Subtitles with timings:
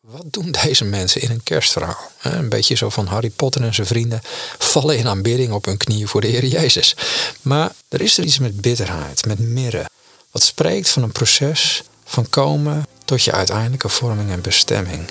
[0.00, 2.10] wat doen deze mensen in een kerstverhaal?
[2.22, 4.20] Een beetje zo van Harry Potter en zijn vrienden
[4.58, 6.96] vallen in aanbidding op hun knieën voor de Heer Jezus.
[7.42, 9.88] Maar er is er iets met bitterheid, met mirre.
[10.30, 15.04] Wat spreekt van een proces van komen tot je uiteindelijke vorming en bestemming.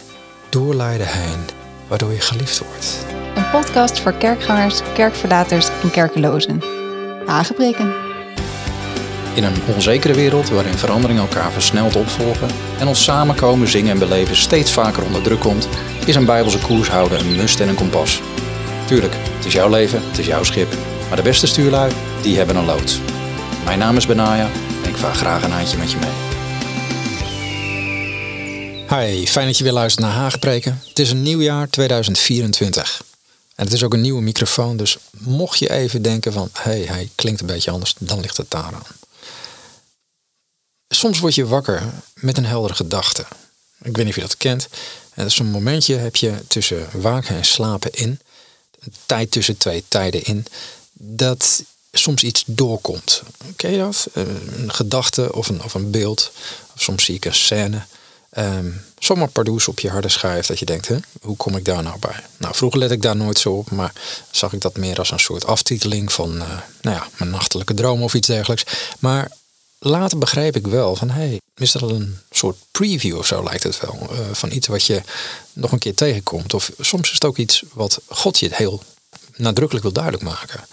[0.50, 1.46] Doorleiden heen,
[1.88, 2.98] waardoor je geliefd wordt.
[3.36, 6.64] Een podcast voor kerkgangers, kerkverlaters en kerkelozen.
[7.26, 8.09] Hagebreken.
[9.34, 14.36] In een onzekere wereld waarin veranderingen elkaar versneld opvolgen en ons samenkomen, zingen en beleven
[14.36, 15.68] steeds vaker onder druk komt,
[16.06, 18.22] is een bijbelse koers houden een must en een kompas.
[18.88, 20.74] Tuurlijk, het is jouw leven, het is jouw schip,
[21.08, 23.00] maar de beste stuurlui, die hebben een loods.
[23.66, 24.50] Mijn naam is Benaya
[24.84, 26.28] en ik vaar graag een handje met je mee.
[28.90, 30.82] Hi, fijn dat je weer luistert naar Haagpreken.
[30.88, 33.02] Het is een nieuw jaar 2024.
[33.56, 36.50] En het is ook een nieuwe microfoon, dus mocht je even denken van...
[36.54, 38.84] hé, hey, hij klinkt een beetje anders, dan ligt het daaraan.
[40.90, 43.26] Soms word je wakker met een heldere gedachte.
[43.82, 44.68] Ik weet niet of je dat kent.
[45.14, 48.20] En dat is een momentje heb je tussen waken en slapen in.
[48.80, 50.46] Een tijd tussen twee tijden in.
[50.94, 53.22] Dat soms iets doorkomt.
[53.58, 54.08] Je dat?
[54.14, 56.32] Een gedachte of een, of een beeld.
[56.76, 57.82] Of soms zie ik een scène.
[58.38, 61.84] Um, zomaar pardoes op je harde schijf dat je denkt, hè, hoe kom ik daar
[61.84, 62.24] nou bij?
[62.38, 63.94] Nou, vroeger let ik daar nooit zo op, maar
[64.32, 68.04] zag ik dat meer als een soort aftiteling van, uh, nou ja, mijn nachtelijke droom
[68.04, 68.64] of iets dergelijks.
[69.00, 69.32] Maar
[69.80, 73.64] later begreep ik wel van hé, hey, is al een soort preview of zo lijkt
[73.64, 74.08] het wel.
[74.12, 75.02] Uh, van iets wat je
[75.54, 76.54] nog een keer tegenkomt.
[76.54, 78.84] Of soms is het ook iets wat God je heel
[79.36, 80.68] nadrukkelijk wil duidelijk maken.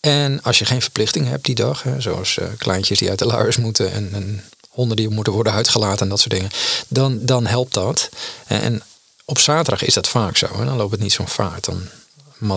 [0.00, 3.26] En als je geen verplichting hebt die dag, hè, zoals uh, kleintjes die uit de
[3.26, 6.50] luiers moeten en, en, honden die moeten worden uitgelaten en dat soort dingen,
[6.88, 8.08] dan, dan helpt dat.
[8.46, 8.82] En,
[9.24, 10.64] op zaterdag is dat vaak zo.
[10.64, 11.64] Dan loopt het niet zo'n vaart.
[11.64, 11.82] Dan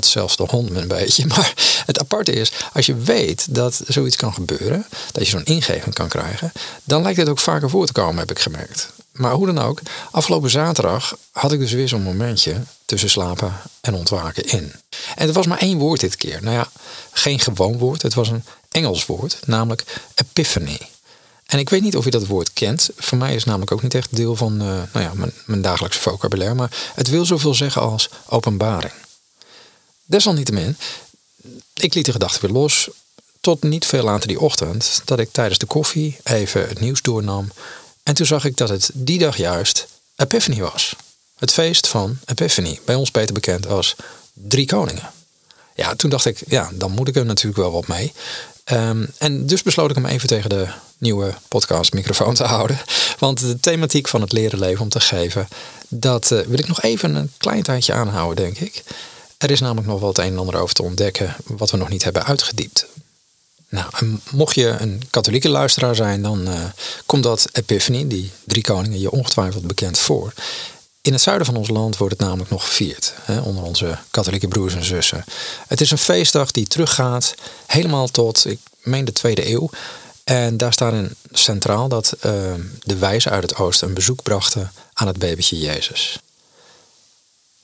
[0.06, 1.26] zelfs de hond een beetje.
[1.36, 1.54] Maar
[1.86, 6.08] het aparte is, als je weet dat zoiets kan gebeuren, dat je zo'n ingeving kan
[6.08, 6.52] krijgen,
[6.84, 8.90] dan lijkt het ook vaker voor te komen, heb ik gemerkt.
[9.12, 13.94] Maar hoe dan ook, afgelopen zaterdag had ik dus weer zo'n momentje tussen slapen en
[13.94, 14.74] ontwaken in.
[15.16, 16.44] En het was maar één woord dit keer.
[16.44, 16.70] Nou ja,
[17.12, 19.84] geen gewoon woord, het was een Engels woord, namelijk
[20.16, 20.80] epiphany.
[21.46, 22.90] En ik weet niet of je dat woord kent.
[22.98, 25.62] Voor mij is het namelijk ook niet echt deel van uh, nou ja, mijn, mijn
[25.62, 26.56] dagelijkse vocabulaire.
[26.56, 28.94] Maar het wil zoveel zeggen als openbaring.
[30.08, 30.78] Desalniettemin,
[31.74, 32.90] ik liet de gedachte weer los.
[33.42, 37.52] Tot niet veel later die ochtend dat ik tijdens de koffie even het nieuws doornam.
[38.04, 40.96] En toen zag ik dat het die dag juist Epiphany was.
[41.38, 43.96] Het feest van Epiphany, bij ons beter bekend als
[44.34, 45.12] Drie Koningen.
[45.76, 48.14] Ja, toen dacht ik, ja, dan moet ik er natuurlijk wel wat mee.
[48.64, 52.80] Ehm, en dus besloot ik hem even tegen de nieuwe podcast microfoon te houden.
[53.20, 55.48] Want de thematiek van het leren leven om te geven,
[55.88, 58.84] dat uh, wil ik nog even een klein tijdje aanhouden, denk ik.
[59.38, 61.90] Er is namelijk nog wel het een en ander over te ontdekken wat we nog
[61.90, 62.86] niet hebben uitgediept.
[63.70, 63.90] Nou,
[64.32, 66.54] mocht je een katholieke luisteraar zijn, dan uh,
[67.06, 70.34] komt dat Epiphany, die drie koningen, je ongetwijfeld bekend voor.
[71.02, 74.48] In het zuiden van ons land wordt het namelijk nog gevierd, hè, onder onze katholieke
[74.48, 75.24] broers en zussen.
[75.68, 79.70] Het is een feestdag die teruggaat helemaal tot, ik meen, de tweede eeuw.
[80.24, 82.32] En daar staat in centraal dat uh,
[82.84, 86.20] de wijzen uit het oosten een bezoek brachten aan het babytje Jezus.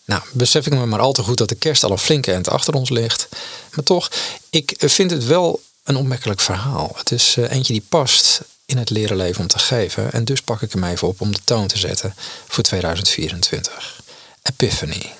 [0.06, 2.50] Nou, besef ik me maar al te goed dat de kerst al een flinke eind
[2.50, 3.28] achter ons ligt.
[3.76, 4.12] Maar toch,
[4.50, 6.92] ik vind het wel een opmerkelijk verhaal.
[6.96, 10.12] Het is uh, eentje die past in het leren leven om te geven.
[10.12, 12.16] En dus pak ik hem even op om de toon te zetten
[12.48, 14.02] voor 2024.
[14.42, 15.14] Epiphany.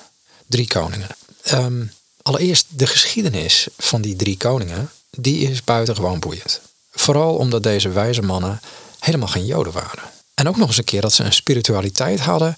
[0.48, 1.10] Drie koningen.
[1.52, 1.92] Um,
[2.22, 4.92] allereerst de geschiedenis van die drie koningen.
[5.10, 6.62] Die is buitengewoon boeiend.
[6.92, 8.62] Vooral omdat deze wijze mannen
[9.00, 10.12] helemaal geen joden waren.
[10.34, 12.56] En ook nog eens een keer dat ze een spiritualiteit hadden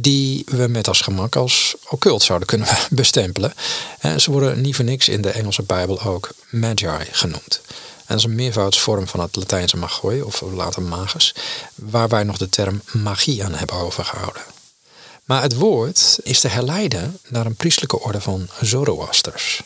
[0.00, 3.54] die we met als gemak als occult zouden kunnen bestempelen.
[3.98, 7.60] En ze worden niet voor niks in de Engelse Bijbel ook magi genoemd.
[7.66, 11.34] En dat is een meervoudsvorm van het Latijnse magoi, of later magus,
[11.74, 14.42] waar wij nog de term magie aan hebben overgehouden.
[15.24, 19.62] Maar het woord is te herleiden naar een priestelijke orde van Zoroasters.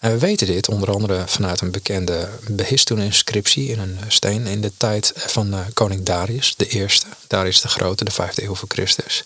[0.00, 4.72] En we weten dit onder andere vanuit een bekende Behistun-inscriptie in een steen in de
[4.76, 7.06] tijd van uh, koning Darius de Eerste.
[7.26, 9.24] Darius de Grote, de vijfde eeuw voor Christus.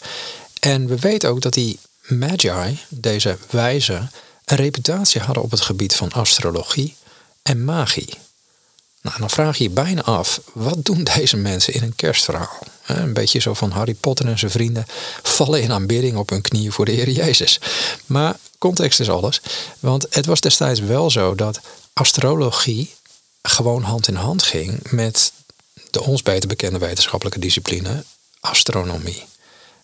[0.60, 4.10] En we weten ook dat die magi, deze wijzen,
[4.44, 6.94] een reputatie hadden op het gebied van astrologie
[7.43, 8.14] en magie.
[9.00, 12.58] Nou, dan vraag je je bijna af, wat doen deze mensen in een kerstverhaal?
[12.87, 14.87] Een beetje zo van Harry Potter en zijn vrienden
[15.22, 17.60] vallen in aanbidding op hun knieën voor de Heer Jezus.
[18.06, 19.40] Maar context is alles.
[19.81, 21.61] Want het was destijds wel zo dat
[21.93, 22.94] astrologie
[23.43, 25.32] gewoon hand in hand ging met
[25.90, 28.05] de ons beter bekende wetenschappelijke discipline,
[28.40, 29.25] astronomie.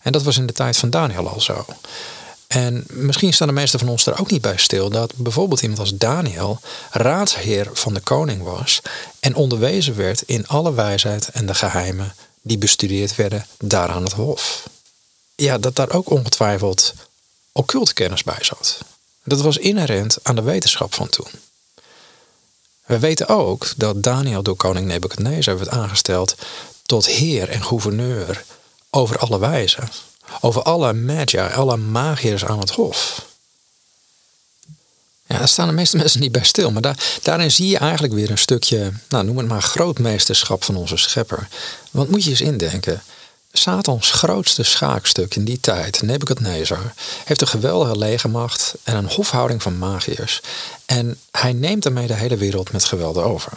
[0.02, 1.64] En dat was in de tijd van Daniel al zo.
[2.46, 5.80] En misschien staan de meesten van ons er ook niet bij stil dat bijvoorbeeld iemand
[5.80, 6.60] als Daniel
[6.90, 8.80] raadsheer van de koning was
[9.20, 14.12] en onderwezen werd in alle wijsheid en de geheimen die bestudeerd werden daar aan het
[14.12, 14.68] hof.
[15.34, 16.94] ja, dat daar ook ongetwijfeld
[17.52, 18.78] occulte kennis bij zat.
[19.24, 21.28] Dat was inherent aan de wetenschap van toen.
[22.86, 26.34] We weten ook dat Daniel door koning Nebukadnezar werd aangesteld
[26.82, 28.44] tot heer en gouverneur
[28.90, 29.88] over alle wijzen.
[30.40, 30.92] Over alle
[31.54, 33.26] alle magiërs aan het hof.
[35.26, 36.70] Ja, daar staan de meeste mensen niet bij stil.
[36.70, 40.76] Maar daar, daarin zie je eigenlijk weer een stukje, nou, noem het maar, grootmeesterschap van
[40.76, 41.48] onze schepper.
[41.90, 43.02] Want moet je eens indenken.
[43.52, 46.94] Satans grootste schaakstuk in die tijd, Nebukadnezar,
[47.24, 50.40] heeft een geweldige legermacht en een hofhouding van magiërs.
[50.86, 53.52] En hij neemt daarmee de hele wereld met geweld over,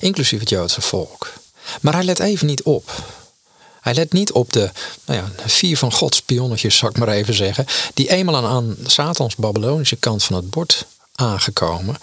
[0.00, 1.32] inclusief het Joodse volk.
[1.80, 2.90] Maar hij let even niet op.
[3.80, 4.70] Hij let niet op de
[5.04, 9.36] nou ja, vier van Gods pionnetjes, zal ik maar even zeggen, die eenmaal aan Satans
[9.36, 11.96] Babylonische kant van het bord aangekomen,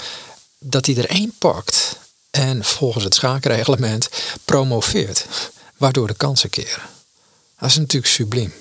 [0.60, 1.98] dat hij er één pakt
[2.31, 4.10] en volgens het schaakreglement
[4.46, 5.25] promoveert,
[5.78, 6.81] waardoor de kansen keren.
[7.63, 8.54] Dat is natuurlijk subliem.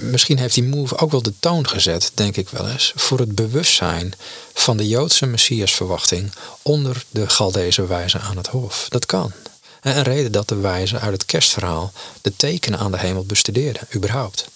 [0.00, 3.34] Misschien heeft die move ook wel de toon gezet, denk ik wel eens, voor het
[3.34, 4.14] bewustzijn
[4.54, 6.32] van de Joodse Messiasverwachting
[6.62, 8.86] onder de Galdese wijzen aan het hof.
[8.88, 9.32] Dat kan.
[9.80, 11.92] En een reden dat de wijzen uit het kerstverhaal
[12.22, 14.48] de tekenen aan de hemel bestudeerden, überhaupt.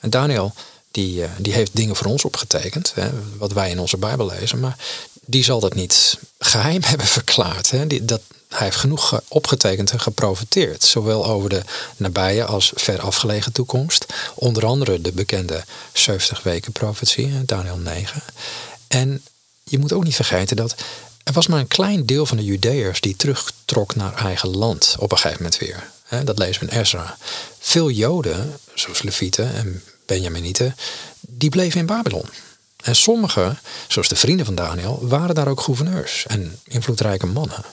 [0.00, 0.54] En Daniel,
[0.90, 4.60] die, eh, die heeft dingen voor ons opgetekend, hè, wat wij in onze Bijbel lezen,
[4.60, 4.76] maar
[5.24, 7.70] die zal dat niet geheim hebben verklaard.
[7.70, 7.86] Hè.
[7.86, 11.62] Die, dat, hij heeft genoeg opgetekend en geprofiteerd, zowel over de
[11.96, 14.06] nabije als ver afgelegen toekomst.
[14.34, 18.22] Onder andere de bekende 70 weken profetie, Daniel 9.
[18.88, 19.22] En
[19.64, 20.74] je moet ook niet vergeten dat
[21.24, 25.12] er was maar een klein deel van de Judeërs die terugtrok naar eigen land op
[25.12, 25.90] een gegeven moment weer.
[26.24, 27.16] Dat lezen we in Ezra.
[27.58, 30.76] Veel Joden, zoals Levieten en Benjaminieten,
[31.20, 32.28] die bleven in Babylon.
[32.82, 33.58] En sommigen,
[33.88, 37.64] zoals de vrienden van Daniel, waren daar ook gouverneurs en invloedrijke mannen.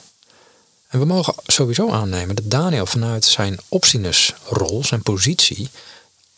[0.88, 5.68] En we mogen sowieso aannemen dat Daniel vanuit zijn opzienersrol, zijn positie,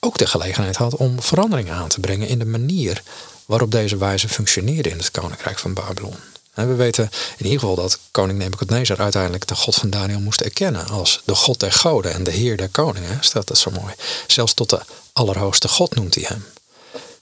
[0.01, 3.03] ook de gelegenheid had om veranderingen aan te brengen in de manier
[3.47, 6.15] waarop deze wijze functioneerde in het koninkrijk van Babylon.
[6.55, 10.87] We weten in ieder geval dat koning Nebuchadnezzar uiteindelijk de God van Daniel moest erkennen
[10.87, 13.19] als de God der goden en de Heer der koningen.
[13.21, 13.95] Staat dat zo mooi.
[14.27, 14.81] Zelfs tot de
[15.13, 16.45] Allerhoogste God noemt hij hem.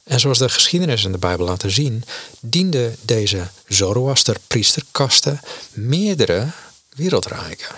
[0.04, 2.04] En zoals de geschiedenis in de Bijbel laten zien,
[2.40, 5.40] diende deze Zoroaster priesterkasten
[5.72, 6.46] meerdere
[6.96, 7.74] wereldrijken.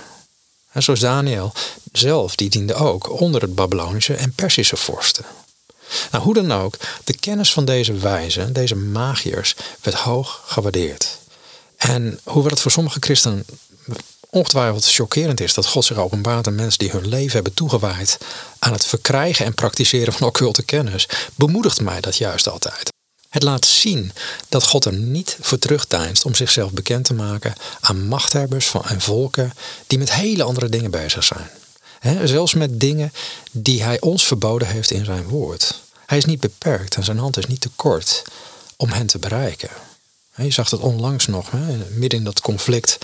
[0.73, 1.53] En zoals Daniel
[1.93, 5.25] zelf, die diende ook onder het Babylonische en Persische vorsten.
[6.11, 6.75] Nou, hoe dan ook,
[7.05, 11.19] de kennis van deze wijzen, deze magiërs, werd hoog gewaardeerd.
[11.76, 13.44] En hoewel het voor sommige christenen
[14.31, 18.19] ongetwijfeld chockerend is dat God zich openbaart aan mensen die hun leven hebben toegewijd
[18.59, 22.97] aan het verkrijgen en praktiseren van occulte kennis, bemoedigt mij dat juist altijd.
[23.28, 24.12] Het laat zien
[24.48, 29.00] dat God er niet voor terugdeinst om zichzelf bekend te maken aan machthebbers van en
[29.00, 29.52] volken
[29.86, 31.50] die met hele andere dingen bezig zijn.
[32.28, 33.12] zelfs met dingen
[33.50, 35.80] die hij ons verboden heeft in zijn woord.
[36.06, 38.22] Hij is niet beperkt en zijn hand is niet te kort
[38.76, 39.70] om hen te bereiken.
[40.36, 41.50] Je zag dat onlangs nog,
[41.90, 42.98] midden in dat conflict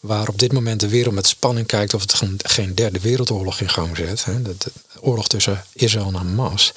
[0.00, 3.68] waar op dit moment de wereld met spanning kijkt of het geen derde wereldoorlog in
[3.68, 4.24] gang zet.
[4.42, 4.54] De,
[5.00, 6.72] oorlog tussen Israël en Hamas.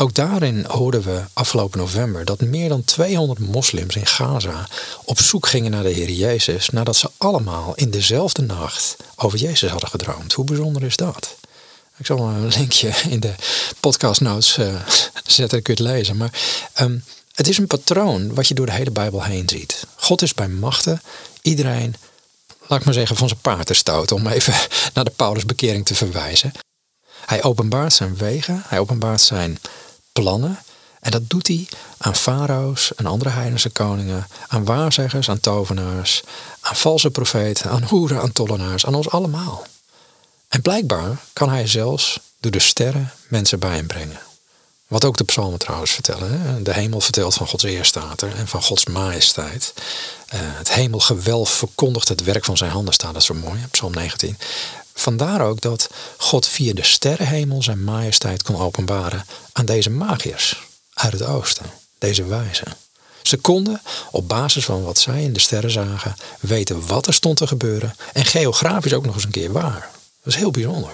[0.00, 4.68] Ook daarin hoorden we afgelopen november dat meer dan 200 moslims in Gaza
[5.04, 9.70] op zoek gingen naar de Heer Jezus nadat ze allemaal in dezelfde nacht over Jezus
[9.70, 10.32] hadden gedroomd.
[10.32, 11.36] Hoe bijzonder is dat?
[11.96, 13.34] Ik zal een linkje in de
[13.80, 14.74] podcast notes uh,
[15.26, 16.16] zetten, kun je het lezen.
[16.16, 16.32] Maar
[16.80, 19.86] um, het is een patroon wat je door de hele Bijbel heen ziet.
[19.96, 21.00] God is bij machten
[21.42, 21.94] iedereen,
[22.66, 24.16] laat ik maar zeggen, van zijn paard te stoten.
[24.16, 24.54] Om even
[24.94, 26.52] naar de Paulusbekering te verwijzen.
[27.26, 29.58] Hij openbaart zijn wegen, hij openbaart zijn
[30.12, 30.58] plannen.
[31.00, 36.22] En dat doet hij aan farao's en andere heidense koningen, aan waarzeggers, aan tovenaars,
[36.60, 39.66] aan valse profeten, aan hoeren, aan tollenaars, aan ons allemaal.
[40.48, 44.20] En blijkbaar kan hij zelfs door de sterren mensen bij hem brengen.
[44.86, 46.40] Wat ook de psalmen trouwens vertellen.
[46.40, 46.62] Hè?
[46.62, 49.74] De hemel vertelt van Gods eerstater en van Gods majesteit.
[50.34, 54.38] Uh, het hemelgewelf verkondigt het werk van zijn handen, staat dat zo mooi, psalm 19.
[55.00, 60.62] Vandaar ook dat God via de sterrenhemel zijn majesteit kon openbaren aan deze magiërs
[60.94, 61.66] uit het oosten,
[61.98, 62.76] deze wijzen.
[63.22, 67.36] Ze konden op basis van wat zij in de sterren zagen weten wat er stond
[67.36, 69.90] te gebeuren en geografisch ook nog eens een keer waar.
[70.22, 70.92] Dat is heel bijzonder.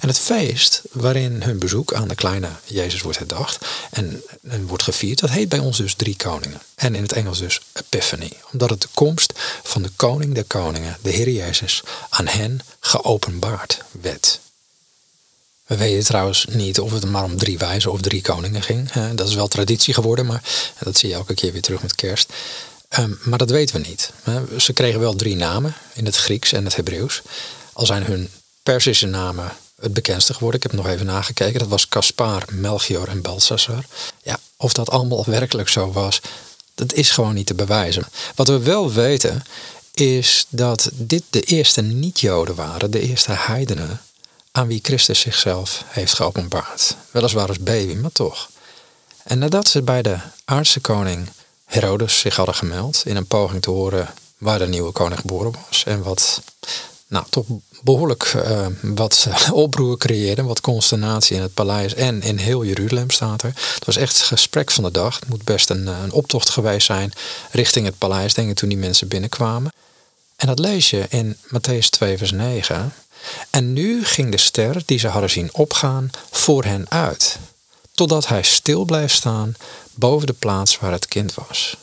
[0.00, 4.82] En het feest waarin hun bezoek aan de kleine Jezus wordt herdacht en, en, wordt
[4.82, 6.60] gevierd, dat heet bij ons dus Drie Koningen.
[6.74, 8.32] En in het Engels dus Epiphany.
[8.52, 13.82] Omdat het de komst van de koning der koningen, de Heer Jezus, aan hen geopenbaard
[13.90, 14.40] werd.
[15.66, 18.92] We weten trouwens niet of het maar om drie wijzen of drie koningen ging.
[19.14, 20.42] Dat is wel traditie geworden, maar
[20.78, 22.32] dat zie je elke keer weer terug met kerst.
[22.88, 24.10] Ehm, maar dat weten we niet.
[24.58, 27.22] Ze kregen wel drie namen in het Grieks en het Hebreeuws.
[27.72, 28.28] Al zijn hun
[28.70, 30.60] Persische namen het bekendste geworden.
[30.60, 31.58] Ik heb nog even nagekeken.
[31.58, 33.84] Dat was Caspar, Melchior en Balthasar.
[34.22, 36.20] Ja, of dat allemaal werkelijk zo was,
[36.74, 38.04] dat is gewoon niet te bewijzen.
[38.34, 39.44] Wat we wel weten
[39.94, 44.00] is dat dit de eerste niet-Joden waren, de eerste heidenen,
[44.52, 46.96] aan wie Christus zichzelf heeft geopenbaard.
[47.10, 48.50] Weliswaar als baby, maar toch.
[49.22, 51.28] En nadat ze bij de aardse koning
[51.64, 55.84] Herodes zich hadden gemeld in een poging te horen waar de nieuwe koning geboren was
[55.84, 56.42] en wat
[57.10, 57.46] nou, toch
[57.82, 63.42] behoorlijk uh, wat oproer creëerde, wat consternatie in het paleis en in heel Jeruzalem staat
[63.42, 63.52] er.
[63.74, 65.20] Het was echt het gesprek van de dag.
[65.20, 67.12] Het moet best een, een optocht geweest zijn
[67.50, 69.72] richting het paleis, denk ik, toen die mensen binnenkwamen.
[70.36, 72.92] En dat lees je in Matthäus 2, vers 9.
[73.50, 77.38] En nu ging de ster die ze hadden zien opgaan voor hen uit,
[77.94, 79.54] totdat hij stil bleef staan
[79.94, 81.76] boven de plaats waar het kind was.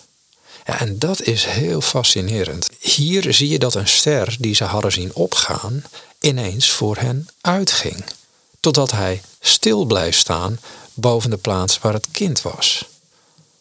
[0.67, 2.67] Ja, en dat is heel fascinerend.
[2.79, 5.83] Hier zie je dat een ster die ze hadden zien opgaan,
[6.19, 8.03] ineens voor hen uitging.
[8.59, 10.59] Totdat hij stil blijft staan
[10.93, 12.85] boven de plaats waar het kind was.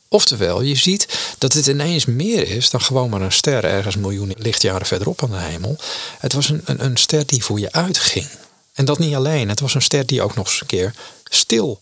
[0.09, 4.37] Oftewel, je ziet dat het ineens meer is dan gewoon maar een ster ergens miljoenen
[4.39, 5.77] lichtjaren verderop aan de hemel.
[6.19, 8.29] Het was een, een, een ster die voor je uitging.
[8.73, 10.95] En dat niet alleen, het was een ster die ook nog eens een keer
[11.25, 11.81] stil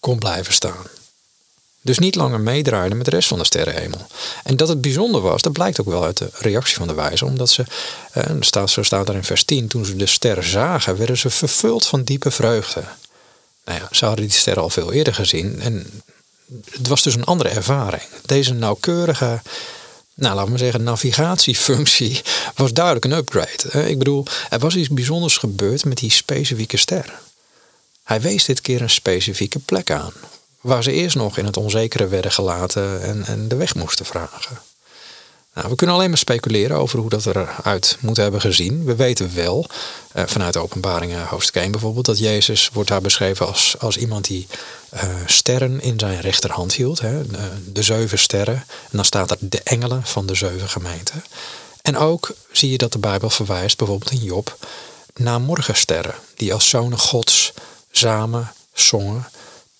[0.00, 0.86] kon blijven staan.
[1.82, 4.06] Dus niet langer meedraaide met de rest van de sterrenhemel.
[4.44, 7.24] En dat het bijzonder was, dat blijkt ook wel uit de reactie van de wijze.
[7.24, 7.64] Omdat ze,
[8.12, 11.30] eh, staat, zo staat er in vers 10, toen ze de sterren zagen, werden ze
[11.30, 12.82] vervuld van diepe vreugde.
[13.64, 15.60] Nou ja, ze hadden die sterren al veel eerder gezien.
[15.60, 16.02] En
[16.70, 18.02] het was dus een andere ervaring.
[18.26, 19.40] Deze nauwkeurige,
[20.14, 22.22] nou laten we zeggen, navigatiefunctie
[22.54, 23.88] was duidelijk een upgrade.
[23.88, 27.18] Ik bedoel, er was iets bijzonders gebeurd met die specifieke ster.
[28.02, 30.12] Hij wees dit keer een specifieke plek aan
[30.60, 34.58] waar ze eerst nog in het onzekere werden gelaten en, en de weg moesten vragen.
[35.58, 38.84] Nou, we kunnen alleen maar speculeren over hoe dat eruit moet hebben gezien.
[38.84, 39.66] We weten wel,
[40.12, 44.24] eh, vanuit de openbaringen hoofdstuk 1 bijvoorbeeld, dat Jezus wordt daar beschreven als, als iemand
[44.24, 44.46] die
[44.94, 47.00] uh, sterren in zijn rechterhand hield.
[47.00, 48.54] Hè, de, de, zeven sterren.
[48.54, 51.24] En dan staat er de engelen van de zeven gemeenten.
[51.82, 54.56] En ook zie je dat de Bijbel verwijst, bijvoorbeeld in Job,
[55.14, 56.14] naar morgensterren.
[56.36, 57.52] Die als zonen gods
[57.90, 59.28] samen zongen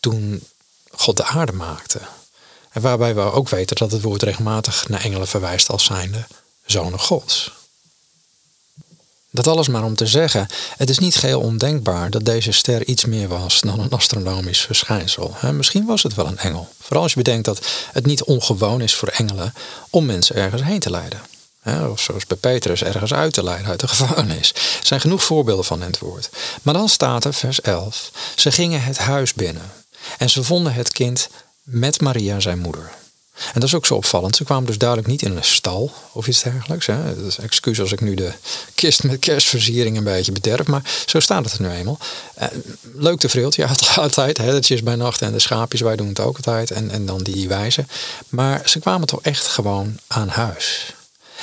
[0.01, 0.43] toen
[0.99, 2.01] God de aarde maakte.
[2.71, 6.27] En waarbij we ook weten dat het woord regelmatig naar engelen verwijst als zijnde
[6.67, 7.53] zonen Gods.
[9.31, 13.05] Dat alles maar om te zeggen, het is niet geheel ondenkbaar dat deze ster iets
[13.05, 15.35] meer was dan een astronomisch verschijnsel.
[15.53, 16.69] Misschien was het wel een engel.
[16.81, 19.55] Vooral als je bedenkt dat het niet ongewoon is voor engelen
[19.91, 21.21] om mensen ergens heen te leiden.
[21.91, 24.53] Of zoals bij Petrus ergens uit te leiden uit de gevangenis.
[24.53, 26.29] Er zijn genoeg voorbeelden van in het woord.
[26.63, 29.78] Maar dan staat er, vers 11, ze gingen het huis binnen.
[30.19, 31.29] En ze vonden het kind
[31.63, 32.91] met Maria, zijn moeder.
[33.39, 34.37] En dat is ook zo opvallend.
[34.37, 36.87] Ze kwamen dus duidelijk niet in een stal of iets dergelijks.
[36.87, 37.23] Hè.
[37.25, 38.33] Dat excuus als ik nu de
[38.75, 40.67] kist met kerstversiering een beetje bederf.
[40.67, 41.99] Maar zo staat het er nu eenmaal.
[42.35, 42.49] Eh,
[42.95, 44.71] leuk te vrilt, ja, altijd.
[44.71, 46.71] Is bij nacht en de schaapjes, wij doen het ook altijd.
[46.71, 47.85] En, en dan die wijze.
[48.29, 50.95] Maar ze kwamen toch echt gewoon aan huis.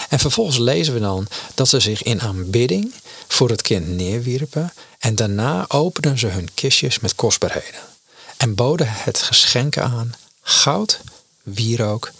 [0.09, 2.93] En vervolgens lezen we dan dat ze zich in aanbidding
[3.27, 4.73] voor het kind neerwierpen.
[4.99, 7.93] En daarna openden ze hun kistjes met kostbaarheden
[8.37, 10.99] en boden het geschenk aan goud,
[11.43, 12.11] wierook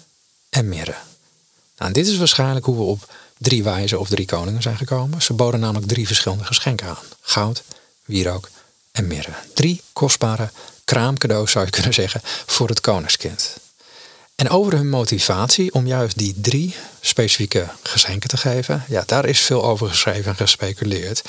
[0.50, 0.96] en mirre.
[1.78, 5.22] Nou, dit is waarschijnlijk hoe we op drie wijzen of drie koningen zijn gekomen.
[5.22, 7.64] Ze boden namelijk drie verschillende geschenken aan: goud,
[8.06, 8.50] wierook
[8.92, 9.34] en mirre.
[9.54, 10.50] Drie kostbare
[10.86, 13.58] kraamcadeaus zou je kunnen zeggen voor het koningskind.
[14.36, 19.40] En over hun motivatie om juist die drie specifieke geschenken te geven, ja, daar is
[19.40, 21.22] veel over geschreven en gespeculeerd.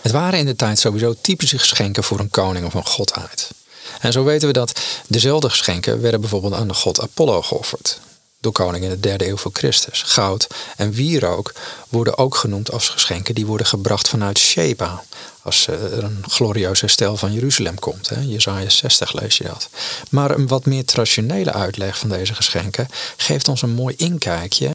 [0.00, 3.50] Het waren in de tijd sowieso typische geschenken voor een koning of een godheid.
[4.00, 8.00] En zo weten we dat dezelfde geschenken werden bijvoorbeeld aan de god Apollo geofferd.
[8.40, 10.02] Door koning in de derde eeuw voor Christus.
[10.02, 11.52] Goud en wierook
[11.88, 15.04] worden ook genoemd als geschenken die worden gebracht vanuit Sheba.
[15.42, 18.08] Als er een glorieus herstel van Jeruzalem komt.
[18.08, 18.20] Hè.
[18.20, 19.68] Jezaja 60 lees je dat.
[20.10, 24.70] Maar een wat meer traditionele uitleg van deze geschenken geeft ons een mooi inkijkje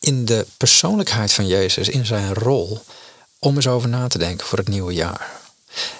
[0.00, 2.84] in de persoonlijkheid van Jezus, in zijn rol,
[3.38, 5.40] om eens over na te denken voor het nieuwe jaar.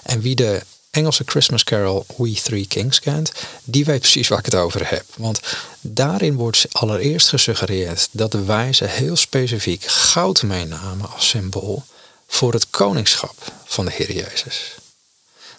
[0.03, 0.61] En wie de
[0.93, 3.31] Engelse Christmas Carol We Three Kings kent,
[3.63, 5.05] die weet precies waar ik het over heb.
[5.17, 5.39] Want
[5.81, 11.83] daarin wordt allereerst gesuggereerd dat de wijzen heel specifiek goud meenamen als symbool
[12.27, 13.35] voor het koningschap
[13.65, 14.75] van de Heer Jezus.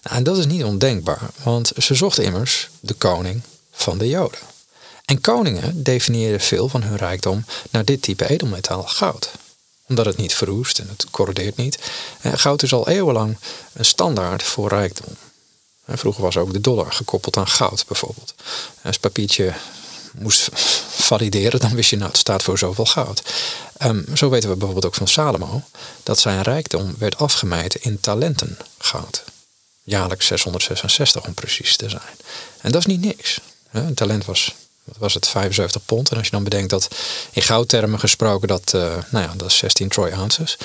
[0.01, 4.39] Nou, en dat is niet ondenkbaar, want ze zochten immers de koning van de Joden.
[5.05, 9.31] En koningen definiëren veel van hun rijkdom naar dit type edelmetaal goud
[9.87, 11.79] omdat het niet verroest en het corrodeert niet.
[12.21, 13.37] Goud is al eeuwenlang
[13.73, 15.15] een standaard voor rijkdom.
[15.87, 18.33] Vroeger was ook de dollar gekoppeld aan goud bijvoorbeeld.
[18.83, 19.53] Als papiertje
[20.17, 20.49] moest
[20.89, 23.21] valideren, dan wist je nou het staat voor zoveel goud.
[23.83, 25.61] Um, zo weten we bijvoorbeeld ook van Salomo
[26.03, 29.23] dat zijn rijkdom werd afgemeten in talenten goud.
[29.83, 32.15] Jaarlijks 666 om precies te zijn.
[32.61, 33.39] En dat is niet niks.
[33.71, 36.09] Een talent was, wat was het, 75 pond.
[36.09, 36.87] En als je dan bedenkt dat
[37.31, 40.57] in goudtermen gesproken dat, uh, nou ja, dat is 16 troy ounces.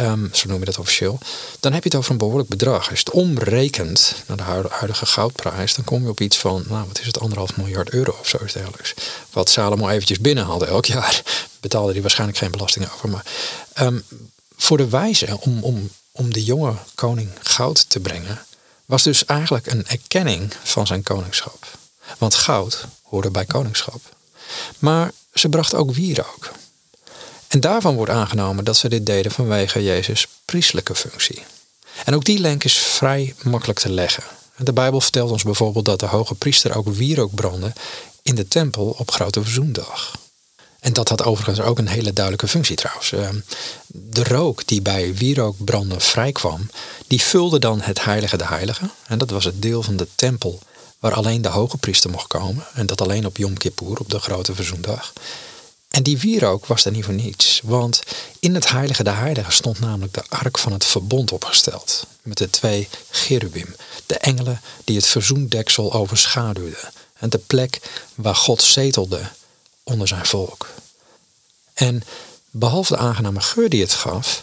[0.00, 1.18] Um, zo noem je dat officieel.
[1.60, 2.90] Dan heb je het over een behoorlijk bedrag.
[2.90, 6.86] Als je het omrekent naar de huidige goudprijs, dan kom je op iets van, nou
[6.86, 8.94] wat is het, anderhalf miljard euro of zo is dergelijks.
[9.30, 11.22] Wat Salomo eventjes binnenhaalde elk jaar.
[11.60, 13.08] Betaalde hij waarschijnlijk geen belasting over.
[13.08, 13.24] Maar
[13.80, 14.04] um,
[14.56, 18.46] voor de wijze om, om, om de jonge koning goud te brengen,
[18.84, 21.66] was dus eigenlijk een erkenning van zijn koningschap.
[22.18, 24.00] Want goud hoorde bij koningschap.
[24.78, 26.52] Maar ze bracht ook wierook.
[27.56, 31.42] En daarvan wordt aangenomen dat ze dit deden vanwege Jezus' priestelijke functie.
[32.04, 34.22] En ook die link is vrij makkelijk te leggen.
[34.56, 37.72] De Bijbel vertelt ons bijvoorbeeld dat de hoge priester ook wierook brandde
[38.22, 40.18] in de tempel op Grote Verzoendag.
[40.80, 43.12] En dat had overigens ook een hele duidelijke functie trouwens.
[43.12, 43.36] Ehm,
[43.86, 46.70] de rook die bij wierookbranden vrijkwam,
[47.06, 48.90] die vulde dan het heilige de heilige.
[49.06, 50.58] En dat was het deel van de tempel
[50.98, 52.66] waar alleen de hoge priester mocht komen.
[52.74, 55.12] En dat alleen op Yom Kippur, op de grote verzoendag.
[55.96, 57.60] En die wierook was er niet voor niets.
[57.64, 58.02] Want
[58.40, 62.06] in het heilige de heilige stond namelijk de ark van het verbond opgesteld.
[62.22, 63.76] Met de twee cherubim.
[64.06, 66.92] De engelen die het verzoendeksel overschaduwden.
[67.18, 67.80] En de plek
[68.14, 69.22] waar God zetelde
[69.82, 70.68] onder zijn volk.
[71.74, 72.02] En
[72.50, 74.42] behalve de aangename geur die het gaf,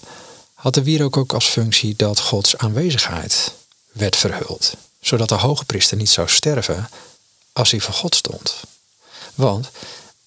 [0.54, 3.52] had de wierook ook als functie dat Gods aanwezigheid
[3.92, 6.90] werd verhuld, zodat de hoge priester niet zou sterven
[7.52, 8.56] als hij voor God stond.
[9.36, 9.70] Want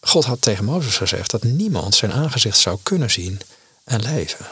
[0.07, 3.41] God had tegen Mozes gezegd dat niemand zijn aangezicht zou kunnen zien
[3.85, 4.47] en leven.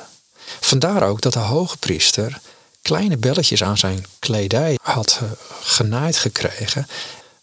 [0.61, 2.41] Vandaar ook dat de hoge priester
[2.83, 5.21] kleine belletjes aan zijn kledij had
[5.63, 6.87] genaaid gekregen,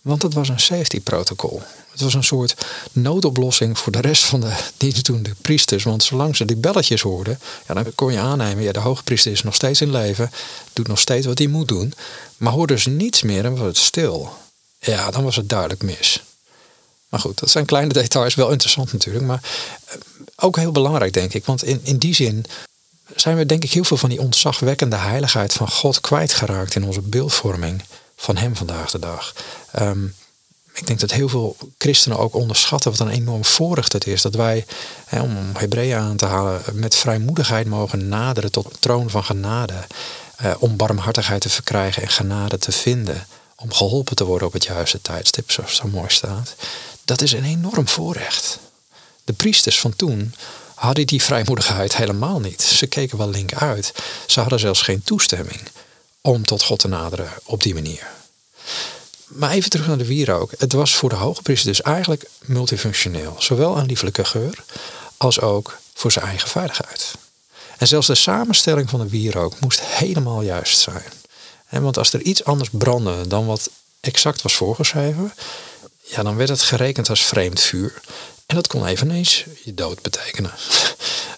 [0.02, 1.62] want het was een safety protocol.
[1.92, 2.56] Het was een soort
[2.92, 5.84] noodoplossing voor de rest van de dienstdoende priesters.
[5.84, 9.32] Want zolang ze die belletjes hoorden, ja, dan kon je aannemen, ja, de hoge priester
[9.32, 10.32] is nog steeds in leven,
[10.74, 11.94] doet nog steeds wat hij moet doen.
[12.38, 14.34] Maar hoorden ze niets meer en was het stil.
[14.80, 16.24] Ja, dan was het duidelijk mis.
[17.12, 19.42] Maar goed, dat zijn kleine details, wel interessant natuurlijk, maar
[19.86, 19.96] eh,
[20.36, 21.46] ook heel belangrijk denk ik.
[21.46, 22.46] Want in, in die zin
[23.16, 27.02] zijn we denk ik heel veel van die ontzagwekkende heiligheid van God kwijtgeraakt in onze
[27.02, 27.84] beeldvorming
[28.16, 29.36] van Hem vandaag de dag.
[29.80, 30.16] Um,
[30.74, 34.22] ik denk dat heel veel christenen ook onderschatten wat een enorm voorrecht het is.
[34.22, 34.66] Dat wij,
[35.12, 39.74] om Hebreeën aan te halen, met vrijmoedigheid mogen naderen tot troon van genade.
[40.36, 43.28] Eh, om barmhartigheid te verkrijgen en genade te vinden.
[43.56, 46.56] Om geholpen te worden op het juiste tijdstip, zoals zo mooi staat.
[47.06, 48.60] Dat is een enorm voorrecht.
[49.24, 50.34] De priesters van toen
[50.76, 52.62] hadden die vrijmoedigheid helemaal niet.
[52.62, 53.94] Ze keken wel link uit.
[54.26, 55.62] Ze hadden zelfs geen toestemming
[56.22, 58.08] om tot God te naderen op die manier.
[59.28, 60.52] Maar even terug naar de wierook.
[60.58, 63.36] Het was voor de hoogpriester dus eigenlijk multifunctioneel.
[63.40, 64.64] Zowel een lieflijke geur
[65.18, 67.14] als ook voor zijn eigen veiligheid.
[67.78, 71.12] En zelfs de samenstelling van de wierook moest helemaal juist zijn.
[71.70, 75.34] Want als er iets anders brandde dan wat exact was voorgeschreven,
[76.12, 78.02] ja, dan werd het gerekend als vreemd vuur.
[78.46, 80.52] En dat kon eveneens je dood betekenen.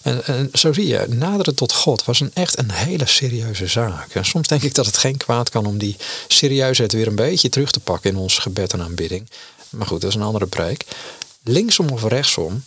[0.02, 4.14] En, en, zo zie je, naderen tot God was een, echt een hele serieuze zaak.
[4.14, 5.96] En soms denk ik dat het geen kwaad kan om die
[6.28, 9.30] serieusheid weer een beetje terug te pakken in ons gebed en aanbidding.
[9.70, 10.84] Maar goed, dat is een andere preek.
[11.42, 12.64] Linksom of rechtsom,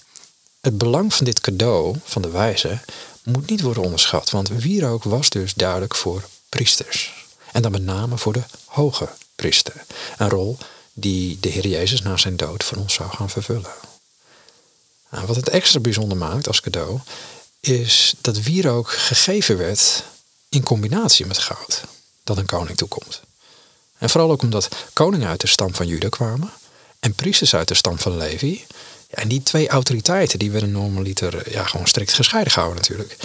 [0.62, 2.80] het belang van dit cadeau van de wijze
[3.24, 4.30] moet niet worden onderschat.
[4.30, 7.26] Want wierook was dus duidelijk voor priesters.
[7.52, 9.86] En dan met name voor de hoge priester.
[10.18, 10.58] Een rol
[11.00, 13.72] die de Heer Jezus na zijn dood voor ons zou gaan vervullen.
[15.12, 17.00] Nou, wat het extra bijzonder maakt als cadeau,
[17.60, 20.04] is dat wierook gegeven werd
[20.50, 21.84] in combinatie met goud
[22.24, 23.22] dat een koning toekomt.
[23.98, 26.52] En vooral ook omdat koningen uit de stam van Juda kwamen
[27.00, 28.66] en priesters uit de stam van Levi.
[29.10, 33.18] En die twee autoriteiten die werden normaliter ja, gewoon strikt gescheiden gehouden natuurlijk.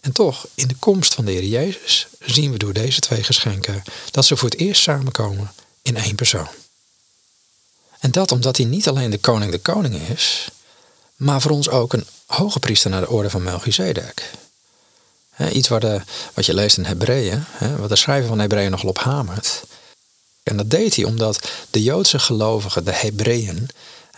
[0.00, 3.82] En toch, in de komst van de Heer Jezus zien we door deze twee geschenken
[4.10, 6.48] dat ze voor het eerst samenkomen in één persoon.
[8.00, 10.48] En dat omdat hij niet alleen de koning de koning is,
[11.16, 14.30] maar voor ons ook een hoge priester naar de orde van Melchizedek.
[15.52, 16.00] iets waar de,
[16.34, 17.44] wat je leest in Hebreeën,
[17.78, 19.62] wat de schrijver van Hebreeën nogal op hamert.
[20.42, 23.68] En dat deed hij omdat de Joodse gelovigen, de Hebreeën,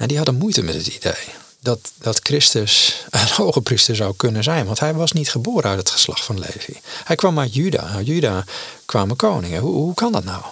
[0.07, 4.66] die hadden moeite met het idee dat, dat Christus een hoge priester zou kunnen zijn.
[4.66, 6.81] Want hij was niet geboren uit het geslacht van Levi.
[7.05, 7.83] Hij kwam uit Juda.
[7.83, 8.45] Uit Juda
[8.85, 9.61] kwamen koningen.
[9.61, 10.42] Hoe, hoe kan dat nou?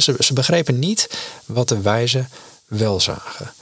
[0.00, 1.08] Ze, ze begrepen niet
[1.44, 2.28] wat de wijzen
[2.66, 3.54] wel zagen.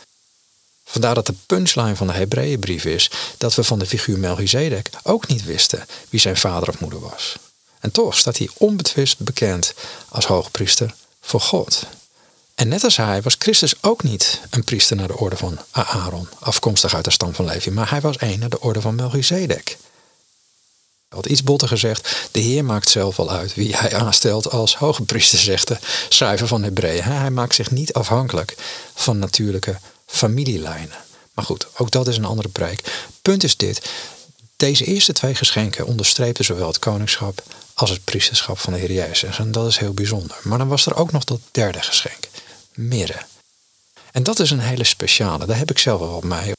[0.85, 5.27] Vandaar dat de punchline van de Hebreeënbrief is dat we van de figuur Melchizedek ook
[5.27, 7.37] niet wisten wie zijn vader of moeder was.
[7.81, 9.75] En toch staat hij onbetwist bekend
[10.09, 11.87] als hoogpriester voor God.
[12.55, 16.29] En net als hij was Christus ook niet een priester naar de orde van Aaron,
[16.39, 19.77] afkomstig uit de stam van Levi, maar hij was een naar de orde van Melchizedek.
[21.13, 25.03] Wat iets botter gezegd, de Heer maakt zelf al uit wie hij aanstelt als hoge
[25.03, 27.03] priester, zegt de schrijver van Hebreeën.
[27.03, 28.55] Hij maakt zich niet afhankelijk
[28.95, 30.97] van natuurlijke familielijnen.
[31.35, 33.07] Maar goed, ook dat is een andere preek.
[33.23, 33.91] Punt is dit.
[34.57, 37.43] Deze eerste twee geschenken onderstrepen zowel het koningschap
[37.75, 39.39] als het priesterschap van de Heer Jezus.
[39.39, 40.37] En dat is heel bijzonder.
[40.43, 42.29] Maar dan was er ook nog dat derde geschenk.
[42.75, 43.23] Mirre.
[44.13, 45.47] En dat is een hele speciale.
[45.47, 46.53] Daar heb ik zelf wel wat mee.